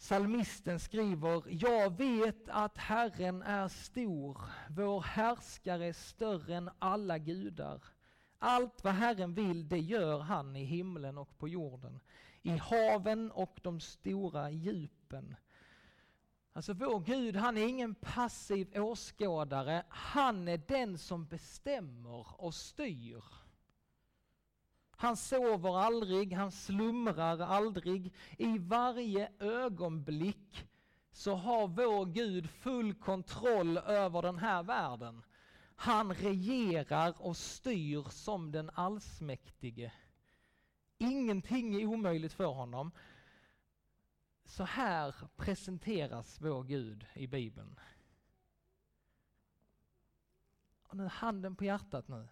Salmisten 0.00 0.80
skriver, 0.80 1.42
jag 1.46 1.96
vet 1.98 2.48
att 2.48 2.78
Herren 2.78 3.42
är 3.42 3.68
stor, 3.68 4.40
vår 4.68 5.00
härskare 5.00 5.86
är 5.86 5.92
större 5.92 6.56
än 6.56 6.70
alla 6.78 7.18
gudar. 7.18 7.84
Allt 8.38 8.84
vad 8.84 8.94
Herren 8.94 9.34
vill, 9.34 9.68
det 9.68 9.78
gör 9.78 10.18
han 10.18 10.56
i 10.56 10.64
himlen 10.64 11.18
och 11.18 11.38
på 11.38 11.48
jorden, 11.48 12.00
i 12.42 12.50
haven 12.50 13.30
och 13.30 13.60
de 13.62 13.80
stora 13.80 14.50
djupen. 14.50 15.36
Alltså 16.52 16.72
vår 16.72 17.00
Gud, 17.00 17.36
han 17.36 17.56
är 17.56 17.66
ingen 17.66 17.94
passiv 17.94 18.82
åskådare. 18.82 19.82
Han 19.88 20.48
är 20.48 20.60
den 20.68 20.98
som 20.98 21.26
bestämmer 21.26 22.40
och 22.40 22.54
styr. 22.54 23.24
Han 25.00 25.16
sover 25.16 25.78
aldrig, 25.78 26.32
han 26.32 26.52
slumrar 26.52 27.38
aldrig. 27.38 28.14
I 28.38 28.58
varje 28.58 29.32
ögonblick 29.38 30.68
så 31.10 31.34
har 31.34 31.68
vår 31.68 32.06
Gud 32.06 32.50
full 32.50 32.94
kontroll 32.94 33.78
över 33.78 34.22
den 34.22 34.38
här 34.38 34.62
världen. 34.62 35.22
Han 35.76 36.14
regerar 36.14 37.22
och 37.22 37.36
styr 37.36 38.02
som 38.10 38.52
den 38.52 38.70
allsmäktige. 38.74 39.92
Ingenting 40.98 41.74
är 41.74 41.86
omöjligt 41.86 42.32
för 42.32 42.46
honom. 42.46 42.92
Så 44.44 44.64
här 44.64 45.14
presenteras 45.36 46.40
vår 46.40 46.64
Gud 46.64 47.06
i 47.14 47.26
Bibeln. 47.26 47.80
Och 50.82 50.96
nu 50.96 51.06
handen 51.06 51.56
på 51.56 51.64
hjärtat 51.64 52.08
nu. 52.08 52.28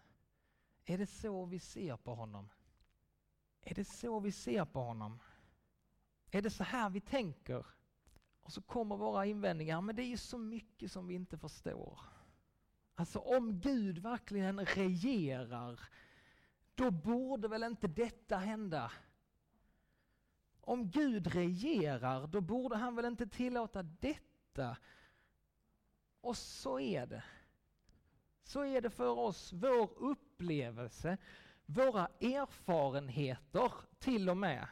Är 0.85 0.99
det 0.99 1.07
så 1.07 1.45
vi 1.45 1.59
ser 1.59 1.97
på 1.97 2.15
honom? 2.15 2.49
Är 3.71 3.75
det 3.75 3.85
så 3.85 4.21
vi 4.21 4.33
ser 4.33 4.65
på 4.65 4.81
honom? 4.81 5.19
Är 6.31 6.43
det 6.43 6.51
så 6.51 6.65
här 6.65 6.91
vi 6.91 7.01
tänker? 7.01 7.67
Och 8.41 8.53
så 8.53 8.63
kommer 8.63 8.97
våra 8.97 9.27
invändningar, 9.27 9.81
men 9.81 9.97
det 9.97 10.03
är 10.03 10.07
ju 10.07 10.17
så 10.17 10.39
mycket 10.39 10.93
som 10.93 11.07
vi 11.07 11.15
inte 11.15 11.39
förstår. 11.39 12.01
Alltså 12.95 13.19
om 13.19 13.61
Gud 13.61 13.99
verkligen 13.99 14.67
regerar, 14.67 15.81
då 16.75 16.91
borde 16.91 17.49
väl 17.49 17.63
inte 17.63 17.89
detta 17.89 18.37
hända? 18.37 18.93
Om 20.61 20.91
Gud 20.91 21.27
regerar, 21.27 22.27
då 22.27 22.41
borde 22.41 22.77
han 22.77 22.95
väl 22.95 23.05
inte 23.05 23.27
tillåta 23.27 23.83
detta? 23.83 24.77
Och 26.21 26.37
så 26.37 26.81
är 26.81 27.07
det. 27.07 27.25
Så 28.43 28.65
är 28.65 28.81
det 28.81 28.91
för 28.91 29.19
oss. 29.19 29.53
Vår 29.53 29.91
upplevelse, 29.99 31.19
våra 31.69 32.07
erfarenheter 32.21 33.73
till 33.99 34.31
och 34.31 34.37
med, 34.37 34.69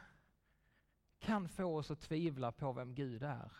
kan 1.19 1.49
få 1.49 1.77
oss 1.77 1.91
att 1.91 2.01
tvivla 2.01 2.51
på 2.51 2.73
vem 2.73 2.95
Gud 2.95 3.23
är. 3.23 3.51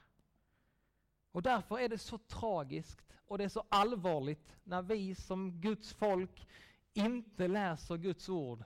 Och 1.32 1.42
därför 1.42 1.80
är 1.80 1.90
det 1.90 1.98
så 1.98 2.18
tragiskt 2.18 3.14
och 3.28 3.38
det 3.38 3.44
är 3.44 3.50
så 3.50 3.64
allvarligt 3.70 4.56
när 4.64 4.82
vi 4.82 5.16
som 5.16 5.62
Guds 5.62 5.94
folk 5.94 6.48
inte 6.94 7.48
läser 7.48 7.98
Guds 7.98 8.30
ord 8.30 8.64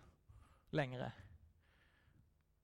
längre. 0.70 1.12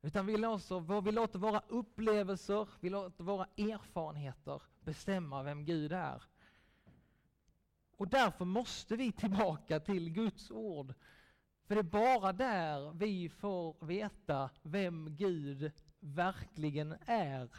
Utan 0.02 0.26
vi 0.26 0.38
låter, 0.38 1.02
vi 1.02 1.12
låter 1.12 1.39
våra 1.39 1.62
upplevelser, 1.67 2.67
vi 2.80 2.89
låter 2.89 3.24
våra 3.24 3.46
erfarenheter 3.58 4.62
bestämma 4.80 5.43
vem 5.43 5.65
Gud 5.65 5.91
är. 5.91 6.24
Och 7.98 8.08
därför 8.08 8.46
måste 8.46 8.96
vi 8.96 9.12
tillbaka 9.12 9.80
till 9.80 10.10
Guds 10.10 10.52
ord. 10.52 10.93
För 11.68 11.76
det 11.76 11.82
är 11.82 11.84
bara 11.84 12.34
där 12.34 12.92
vi 12.94 13.30
får 13.30 13.86
veta 13.86 14.50
vem 14.62 15.16
Gud 15.16 15.72
verkligen 16.00 16.96
är. 17.06 17.50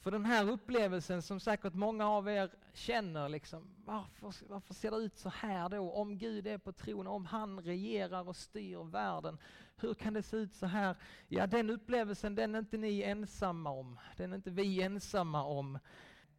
För 0.00 0.10
den 0.10 0.24
här 0.24 0.50
upplevelsen 0.50 1.22
som 1.22 1.40
säkert 1.40 1.74
många 1.74 2.08
av 2.08 2.28
er 2.28 2.50
känner, 2.72 3.28
liksom, 3.28 3.74
varför, 3.84 4.32
varför 4.48 4.74
ser 4.74 4.90
det 4.90 4.96
ut 4.96 5.18
så 5.18 5.28
här 5.28 5.68
då? 5.68 5.92
Om 5.92 6.18
Gud 6.18 6.46
är 6.46 6.58
på 6.58 6.72
tron, 6.72 7.06
om 7.06 7.26
han 7.26 7.60
regerar 7.60 8.28
och 8.28 8.36
styr 8.36 8.90
världen, 8.90 9.38
hur 9.76 9.94
kan 9.94 10.14
det 10.14 10.22
se 10.22 10.36
ut 10.36 10.54
så 10.54 10.66
här? 10.66 10.96
Ja, 11.28 11.46
den 11.46 11.70
upplevelsen 11.70 12.34
den 12.34 12.54
är 12.54 12.58
inte 12.58 12.76
ni 12.76 13.02
ensamma 13.02 13.70
om. 13.70 13.98
Den 14.16 14.32
är 14.32 14.36
inte 14.36 14.50
vi 14.50 14.82
ensamma 14.82 15.44
om. 15.44 15.78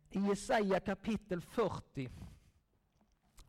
I 0.10 0.20
Jesaja 0.20 0.80
kapitel 0.80 1.42
40, 1.42 2.10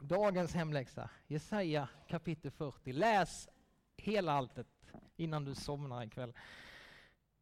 dagens 0.01 0.55
hemläxa, 0.55 1.11
Jesaja 1.27 1.89
kapitel 2.09 2.51
40. 2.51 2.93
Läs 2.93 3.49
hela 3.97 4.33
alltet 4.33 4.93
innan 5.17 5.45
du 5.45 5.55
somnar 5.55 6.05
ikväll. 6.05 6.35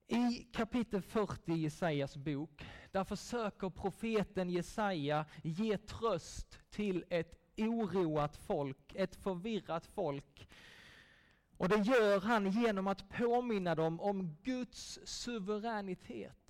I 0.07 0.49
kapitel 0.53 1.03
40 1.03 1.53
i 1.53 1.57
Jesajas 1.57 2.17
bok, 2.17 2.67
där 2.91 3.05
försöker 3.05 3.71
profeten 3.71 4.51
Jesaja 4.51 5.25
ge 5.43 5.79
tröst 5.79 6.59
till 6.71 7.05
ett 7.11 7.35
oroat 7.57 8.37
folk, 8.37 8.95
ett 8.95 9.17
förvirrat 9.17 9.87
folk. 9.87 10.49
Och 11.57 11.69
det 11.69 11.77
gör 11.77 12.21
han 12.21 12.51
genom 12.51 12.87
att 12.87 13.09
påminna 13.09 13.75
dem 13.75 14.01
om 14.01 14.37
Guds 14.43 14.99
suveränitet. 15.05 16.46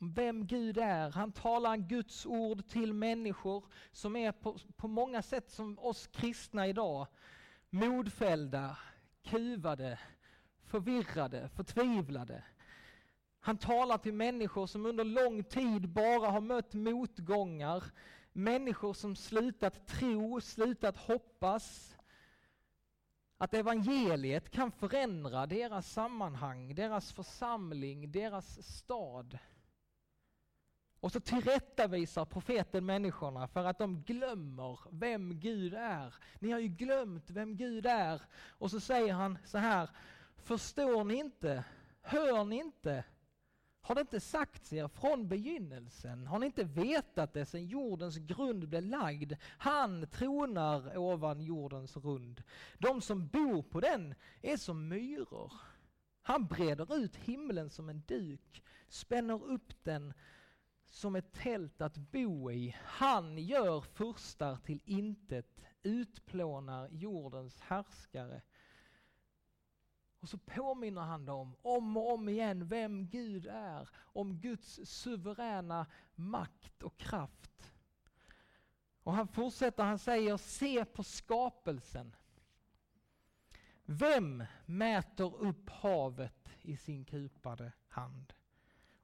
Vem 0.00 0.46
Gud 0.46 0.78
är. 0.78 1.10
Han 1.10 1.32
talar 1.32 1.76
Guds 1.76 2.26
ord 2.26 2.68
till 2.68 2.92
människor 2.92 3.64
som 3.92 4.16
är 4.16 4.32
på, 4.32 4.58
på 4.76 4.88
många 4.88 5.22
sätt 5.22 5.50
som 5.50 5.78
oss 5.78 6.06
kristna 6.06 6.66
idag. 6.66 7.06
Modfällda, 7.70 8.78
kuvade, 9.22 9.98
förvirrade, 10.64 11.48
förtvivlade. 11.48 12.44
Han 13.40 13.58
talar 13.58 13.98
till 13.98 14.14
människor 14.14 14.66
som 14.66 14.86
under 14.86 15.04
lång 15.04 15.44
tid 15.44 15.88
bara 15.88 16.30
har 16.30 16.40
mött 16.40 16.74
motgångar. 16.74 17.84
Människor 18.32 18.94
som 18.94 19.16
slutat 19.16 19.86
tro, 19.86 20.40
slutat 20.40 20.96
hoppas. 20.96 21.96
Att 23.38 23.54
evangeliet 23.54 24.50
kan 24.50 24.72
förändra 24.72 25.46
deras 25.46 25.92
sammanhang, 25.92 26.74
deras 26.74 27.12
församling, 27.12 28.12
deras 28.12 28.62
stad. 28.62 29.38
Och 31.08 31.12
så 31.12 31.20
tillrättavisar 31.20 32.24
profeten 32.24 32.86
människorna 32.86 33.48
för 33.48 33.64
att 33.64 33.78
de 33.78 34.02
glömmer 34.02 34.78
vem 34.90 35.40
Gud 35.40 35.74
är. 35.74 36.14
Ni 36.38 36.50
har 36.50 36.58
ju 36.58 36.68
glömt 36.68 37.30
vem 37.30 37.56
Gud 37.56 37.86
är. 37.86 38.22
Och 38.48 38.70
så 38.70 38.80
säger 38.80 39.12
han 39.12 39.38
så 39.44 39.58
här, 39.58 39.90
Förstår 40.36 41.04
ni 41.04 41.14
inte? 41.14 41.64
Hör 42.02 42.44
ni 42.44 42.56
inte? 42.56 43.04
Har 43.80 43.94
det 43.94 44.00
inte 44.00 44.20
sagts 44.20 44.72
er 44.72 44.88
från 44.88 45.28
begynnelsen? 45.28 46.26
Har 46.26 46.38
ni 46.38 46.46
inte 46.46 46.64
vetat 46.64 47.32
det 47.32 47.46
sedan 47.46 47.66
jordens 47.66 48.16
grund 48.16 48.68
blev 48.68 48.82
lagd? 48.82 49.32
Han 49.58 50.06
tronar 50.06 50.96
ovan 50.96 51.40
jordens 51.40 51.96
rund. 51.96 52.42
De 52.78 53.00
som 53.00 53.28
bor 53.28 53.62
på 53.62 53.80
den 53.80 54.14
är 54.42 54.56
som 54.56 54.88
myror. 54.88 55.52
Han 56.22 56.46
breder 56.46 56.96
ut 56.96 57.16
himlen 57.16 57.70
som 57.70 57.88
en 57.88 58.02
duk, 58.06 58.62
spänner 58.88 59.44
upp 59.44 59.84
den 59.84 60.14
som 60.90 61.16
ett 61.16 61.32
tält 61.32 61.80
att 61.80 61.96
bo 61.96 62.50
i. 62.50 62.76
Han 62.84 63.38
gör 63.38 63.80
furstar 63.80 64.56
till 64.56 64.80
intet, 64.84 65.64
utplånar 65.82 66.88
jordens 66.88 67.60
härskare. 67.60 68.42
Och 70.20 70.28
så 70.28 70.38
påminner 70.38 71.00
han 71.00 71.24
dem 71.24 71.56
om 71.62 71.96
och 71.96 72.12
om 72.12 72.28
igen 72.28 72.68
vem 72.68 73.08
Gud 73.08 73.46
är, 73.46 73.88
om 73.94 74.40
Guds 74.40 74.80
suveräna 74.84 75.86
makt 76.14 76.82
och 76.82 76.96
kraft. 76.96 77.72
Och 79.02 79.12
han 79.12 79.28
fortsätter, 79.28 79.84
han 79.84 79.98
säger 79.98 80.36
se 80.36 80.84
på 80.84 81.02
skapelsen. 81.02 82.16
Vem 83.84 84.44
mäter 84.66 85.34
upp 85.36 85.70
havet 85.70 86.48
i 86.62 86.76
sin 86.76 87.04
kupade 87.04 87.72
hand 87.88 88.32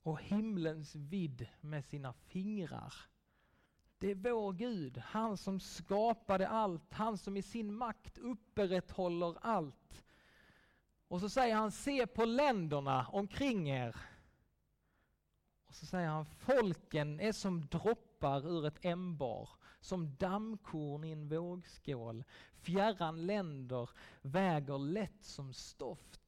och 0.05 0.21
himlens 0.23 0.95
vidd 0.95 1.47
med 1.61 1.85
sina 1.85 2.13
fingrar? 2.13 2.95
Det 3.99 4.11
är 4.11 4.15
vår 4.15 4.53
Gud, 4.53 4.99
han 4.99 5.37
som 5.37 5.61
skapade 5.61 6.49
allt, 6.49 6.93
han 6.93 7.19
som 7.19 7.37
i 7.37 7.43
sin 7.43 7.75
makt 7.75 8.19
upprätthåller 8.19 9.37
allt. 9.41 10.05
Och 11.09 11.21
så 11.21 11.29
säger 11.29 11.55
han, 11.55 11.73
se 11.73 12.07
på 12.07 12.25
länderna 12.25 13.07
omkring 13.13 13.71
er. 13.71 13.97
Och 15.67 15.75
så 15.75 15.87
säger 15.87 16.09
han, 16.09 16.27
folken 16.27 17.21
är 17.21 17.33
som 17.33 17.67
droppar 17.67 18.47
ur 18.47 18.67
ett 18.67 18.85
ämbar, 18.85 19.49
som 19.81 20.17
dammkorn 20.17 21.05
i 21.05 21.13
en 21.13 21.29
vågskål. 21.29 22.25
Fjärran 22.53 23.27
länder 23.27 23.91
väger 24.23 24.79
lätt 24.79 25.25
som 25.25 25.53
stoft. 25.53 26.24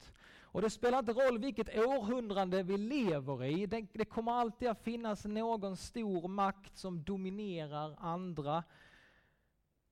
Och 0.57 0.62
det 0.62 0.71
spelar 0.71 0.99
inte 0.99 1.12
roll 1.12 1.38
vilket 1.38 1.79
århundrade 1.79 2.62
vi 2.62 2.77
lever 2.79 3.45
i, 3.45 3.66
det, 3.66 3.87
det 3.92 4.05
kommer 4.05 4.33
alltid 4.33 4.69
att 4.69 4.83
finnas 4.83 5.25
någon 5.25 5.77
stor 5.77 6.29
makt 6.29 6.77
som 6.77 7.05
dominerar 7.05 7.97
andra. 7.99 8.64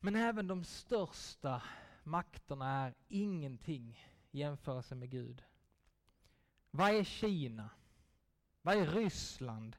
Men 0.00 0.16
även 0.16 0.46
de 0.46 0.64
största 0.64 1.62
makterna 2.02 2.70
är 2.70 2.94
ingenting 3.08 4.08
i 4.30 4.38
jämförelse 4.38 4.94
med 4.94 5.10
Gud. 5.10 5.42
Vad 6.70 6.90
är 6.90 7.04
Kina? 7.04 7.70
Vad 8.62 8.76
är 8.76 8.86
Ryssland? 8.86 9.76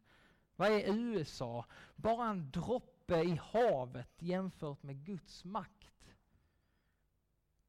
Vad 0.56 0.71
är 0.71 0.93
USA? 0.93 1.65
Bara 1.95 2.30
en 2.30 2.52
droppe 2.52 3.21
i 3.21 3.39
havet 3.43 4.21
jämfört 4.21 4.84
med 4.84 5.06
Guds 5.06 5.43
makt. 5.43 6.15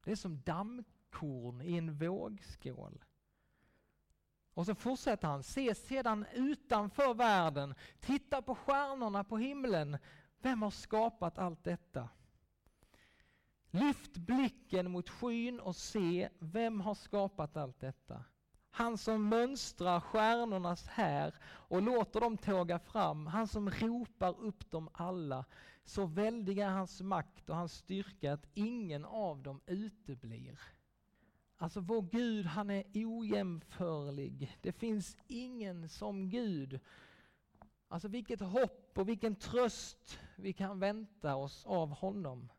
Det 0.03 0.11
är 0.11 0.15
som 0.15 0.41
dammkorn 0.41 1.61
i 1.61 1.77
en 1.77 1.97
vågskål. 1.97 3.03
Och 4.57 4.65
så 4.65 4.75
fortsätter 4.75 5.27
han, 5.27 5.43
se 5.43 5.75
sedan 5.75 6.25
utanför 6.33 7.13
världen, 7.13 7.75
titta 7.99 8.41
på 8.41 8.55
stjärnorna 8.55 9.23
på 9.23 9.37
himlen. 9.37 9.97
Vem 10.41 10.61
har 10.61 10.71
skapat 10.71 11.37
allt 11.37 11.63
detta? 11.63 12.09
Lyft 13.69 14.17
blicken 14.17 14.91
mot 14.91 15.09
skyn 15.09 15.59
och 15.59 15.75
se, 15.75 16.29
vem 16.39 16.81
har 16.81 16.93
skapat 16.93 17.57
allt 17.57 17.79
detta? 17.79 18.23
Han 18.69 18.97
som 18.97 19.29
mönstrar 19.29 19.99
stjärnornas 19.99 20.87
här 20.87 21.35
och 21.45 21.81
låter 21.81 22.19
dem 22.19 22.37
tåga 22.37 22.79
fram, 22.79 23.27
han 23.27 23.47
som 23.47 23.69
ropar 23.69 24.39
upp 24.39 24.71
dem 24.71 24.89
alla. 24.93 25.45
Så 25.83 26.05
väldig 26.05 26.59
är 26.59 26.69
hans 26.69 27.01
makt 27.01 27.49
och 27.49 27.55
hans 27.55 27.73
styrka 27.73 28.33
att 28.33 28.47
ingen 28.53 29.05
av 29.05 29.43
dem 29.43 29.61
uteblir. 29.65 30.59
Alltså 31.59 31.79
vår 31.79 32.01
Gud, 32.01 32.45
han 32.45 32.69
är 32.69 32.83
ojämförlig. 32.93 34.57
Det 34.61 34.71
finns 34.71 35.17
ingen 35.27 35.89
som 35.89 36.29
Gud. 36.29 36.79
Alltså 37.87 38.07
vilket 38.07 38.39
hopp 38.39 38.91
och 38.97 39.09
vilken 39.09 39.35
tröst 39.35 40.19
vi 40.35 40.53
kan 40.53 40.79
vänta 40.79 41.35
oss 41.35 41.65
av 41.65 41.89
honom. 41.89 42.49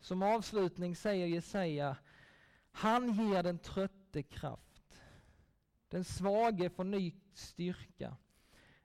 Som 0.00 0.22
avslutning 0.22 0.96
säger 0.96 1.26
Jesaja, 1.26 1.96
han 2.70 3.14
ger 3.14 3.42
den 3.42 3.58
trötte 3.58 4.22
kraft. 4.22 5.02
Den 5.88 6.04
svage 6.04 6.70
får 6.70 6.84
ny 6.84 7.14
styrka. 7.32 8.16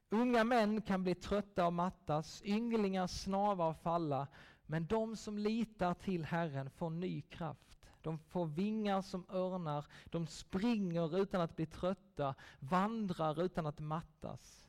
Unga 0.10 0.44
män 0.44 0.82
kan 0.82 1.04
bli 1.04 1.16
trötta 1.16 1.66
och 1.66 1.74
mattas, 1.74 2.42
ynglingar 2.46 3.08
snava 3.08 3.68
och 3.68 3.78
falla, 3.78 4.28
men 4.66 4.86
de 4.88 5.16
som 5.16 5.38
litar 5.38 5.94
till 5.94 6.26
Herren 6.26 6.70
får 6.70 6.90
ny 6.90 7.22
kraft. 7.22 7.75
De 8.06 8.18
får 8.18 8.46
vingar 8.46 9.02
som 9.02 9.26
örnar, 9.30 9.86
de 10.06 10.28
springer 10.28 11.18
utan 11.18 11.42
att 11.42 11.56
bli 11.56 11.66
trötta, 11.66 12.36
vandrar 12.60 13.44
utan 13.44 13.66
att 13.66 13.80
mattas. 13.80 14.68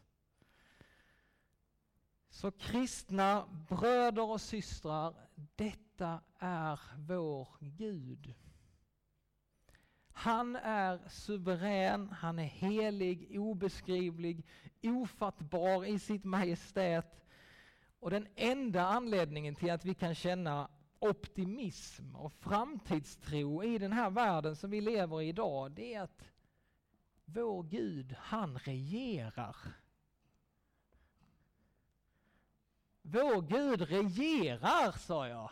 Så 2.30 2.50
kristna 2.50 3.46
bröder 3.68 4.30
och 4.30 4.40
systrar, 4.40 5.14
detta 5.34 6.20
är 6.38 6.80
vår 6.96 7.48
Gud. 7.60 8.34
Han 10.12 10.56
är 10.56 11.08
suverän, 11.08 12.10
han 12.10 12.38
är 12.38 12.44
helig, 12.44 13.40
obeskrivlig, 13.40 14.46
ofattbar 14.82 15.84
i 15.84 15.98
sitt 15.98 16.24
majestät. 16.24 17.24
Och 18.00 18.10
den 18.10 18.28
enda 18.34 18.86
anledningen 18.86 19.54
till 19.54 19.70
att 19.70 19.84
vi 19.84 19.94
kan 19.94 20.14
känna 20.14 20.68
optimism 20.98 22.16
och 22.16 22.32
framtidstro 22.32 23.64
i 23.64 23.78
den 23.78 23.92
här 23.92 24.10
världen 24.10 24.56
som 24.56 24.70
vi 24.70 24.80
lever 24.80 25.22
i 25.22 25.28
idag, 25.28 25.70
det 25.70 25.94
är 25.94 26.02
att 26.02 26.24
vår 27.24 27.62
Gud, 27.62 28.14
han 28.18 28.58
regerar. 28.58 29.56
Vår 33.02 33.42
Gud 33.42 33.82
regerar, 33.82 34.92
sa 34.92 35.28
jag. 35.28 35.50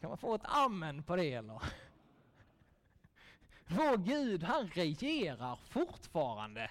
Kan 0.00 0.10
man 0.10 0.18
få 0.18 0.34
ett 0.34 0.44
amen 0.44 1.02
på 1.02 1.16
det 1.16 1.32
eller? 1.32 1.62
Vår 3.66 3.96
Gud, 3.96 4.42
han 4.42 4.68
regerar 4.68 5.56
fortfarande. 5.56 6.70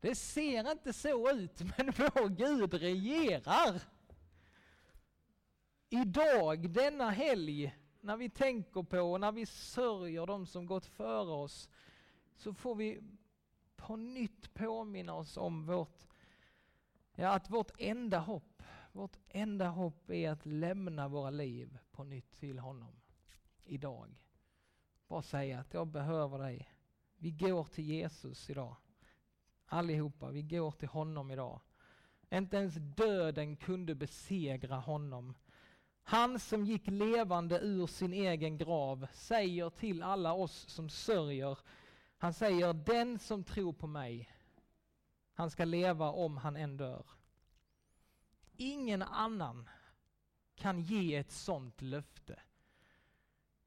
Det 0.00 0.14
ser 0.14 0.70
inte 0.70 0.92
så 0.92 1.30
ut, 1.30 1.60
men 1.60 1.92
vår 1.96 2.28
Gud 2.28 2.74
regerar. 2.74 3.80
Idag, 5.88 6.70
denna 6.70 7.10
helg, 7.10 7.76
när 8.00 8.16
vi 8.16 8.30
tänker 8.30 8.82
på 8.82 9.00
och 9.00 9.20
när 9.20 9.32
vi 9.32 9.46
sörjer 9.46 10.26
de 10.26 10.46
som 10.46 10.66
gått 10.66 10.86
före 10.86 11.30
oss, 11.30 11.68
så 12.36 12.54
får 12.54 12.74
vi 12.74 13.00
på 13.76 13.96
nytt 13.96 14.54
påminna 14.54 15.14
oss 15.14 15.36
om 15.36 15.66
vårt, 15.66 16.06
ja, 17.14 17.34
att 17.34 17.50
vårt 17.50 17.70
enda 17.78 18.18
hopp, 18.18 18.62
vårt 18.92 19.16
enda 19.28 19.68
hopp 19.68 20.10
är 20.10 20.30
att 20.30 20.46
lämna 20.46 21.08
våra 21.08 21.30
liv 21.30 21.78
på 21.92 22.04
nytt 22.04 22.32
till 22.32 22.58
honom 22.58 23.00
idag. 23.64 24.22
Bara 25.08 25.22
säga 25.22 25.60
att 25.60 25.74
jag 25.74 25.86
behöver 25.86 26.38
dig. 26.38 26.70
Vi 27.16 27.30
går 27.30 27.64
till 27.64 27.84
Jesus 27.84 28.50
idag. 28.50 28.76
Allihopa, 29.66 30.30
vi 30.30 30.42
går 30.42 30.70
till 30.70 30.88
honom 30.88 31.30
idag. 31.30 31.60
Inte 32.30 32.56
ens 32.56 32.74
döden 32.74 33.56
kunde 33.56 33.94
besegra 33.94 34.76
honom. 34.76 35.34
Han 36.08 36.38
som 36.38 36.64
gick 36.64 36.86
levande 36.86 37.60
ur 37.60 37.86
sin 37.86 38.12
egen 38.12 38.58
grav 38.58 39.06
säger 39.12 39.70
till 39.70 40.02
alla 40.02 40.32
oss 40.32 40.68
som 40.68 40.88
sörjer, 40.88 41.58
han 42.18 42.34
säger 42.34 42.72
den 42.72 43.18
som 43.18 43.44
tror 43.44 43.72
på 43.72 43.86
mig, 43.86 44.30
han 45.34 45.50
ska 45.50 45.64
leva 45.64 46.10
om 46.10 46.36
han 46.36 46.56
än 46.56 46.76
dör. 46.76 47.06
Ingen 48.56 49.02
annan 49.02 49.68
kan 50.54 50.80
ge 50.80 51.16
ett 51.16 51.32
sånt 51.32 51.82
löfte. 51.82 52.40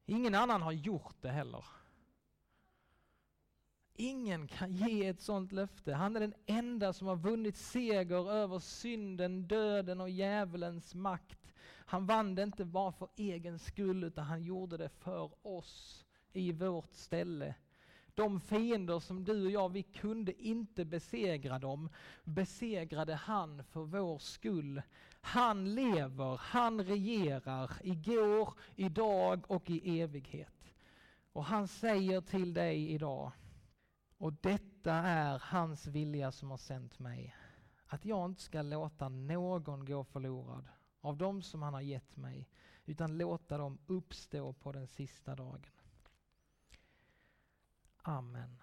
Ingen 0.05 0.35
annan 0.35 0.61
har 0.61 0.71
gjort 0.71 1.21
det 1.21 1.29
heller. 1.29 1.65
Ingen 3.93 4.47
kan 4.47 4.73
ge 4.73 5.07
ett 5.07 5.21
sånt 5.21 5.51
löfte. 5.51 5.93
Han 5.93 6.15
är 6.15 6.19
den 6.19 6.35
enda 6.45 6.93
som 6.93 7.07
har 7.07 7.15
vunnit 7.15 7.57
seger 7.57 8.31
över 8.31 8.59
synden, 8.59 9.47
döden 9.47 10.01
och 10.01 10.09
djävulens 10.09 10.95
makt. 10.95 11.48
Han 11.65 12.05
vann 12.05 12.35
det 12.35 12.43
inte 12.43 12.65
bara 12.65 12.91
för 12.91 13.07
egen 13.15 13.59
skull, 13.59 14.03
utan 14.03 14.25
han 14.25 14.43
gjorde 14.43 14.77
det 14.77 14.89
för 14.89 15.47
oss 15.47 16.05
i 16.33 16.51
vårt 16.51 16.93
ställe. 16.93 17.55
De 18.15 18.41
fiender 18.41 18.99
som 18.99 19.23
du 19.23 19.45
och 19.45 19.51
jag, 19.51 19.69
vi 19.69 19.83
kunde 19.83 20.43
inte 20.43 20.85
besegra 20.85 21.59
dem, 21.59 21.89
besegrade 22.23 23.15
han 23.15 23.63
för 23.63 23.81
vår 23.81 24.17
skull. 24.17 24.81
Han 25.21 25.75
lever, 25.75 26.37
han 26.37 26.83
regerar 26.83 27.71
igår, 27.83 28.53
idag 28.75 29.43
och 29.47 29.69
i 29.69 30.01
evighet. 30.01 30.73
Och 31.33 31.45
han 31.45 31.67
säger 31.67 32.21
till 32.21 32.53
dig 32.53 32.91
idag, 32.91 33.31
och 34.17 34.33
detta 34.33 34.93
är 34.93 35.39
hans 35.45 35.87
vilja 35.87 36.31
som 36.31 36.49
har 36.49 36.57
sänt 36.57 36.99
mig, 36.99 37.35
att 37.87 38.05
jag 38.05 38.25
inte 38.25 38.41
ska 38.41 38.61
låta 38.61 39.09
någon 39.09 39.85
gå 39.85 40.03
förlorad 40.03 40.67
av 41.01 41.17
dem 41.17 41.41
som 41.41 41.61
han 41.61 41.73
har 41.73 41.81
gett 41.81 42.15
mig, 42.17 42.49
utan 42.85 43.17
låta 43.17 43.57
dem 43.57 43.77
uppstå 43.87 44.53
på 44.53 44.71
den 44.71 44.87
sista 44.87 45.35
dagen. 45.35 45.65
Amen. 48.01 48.57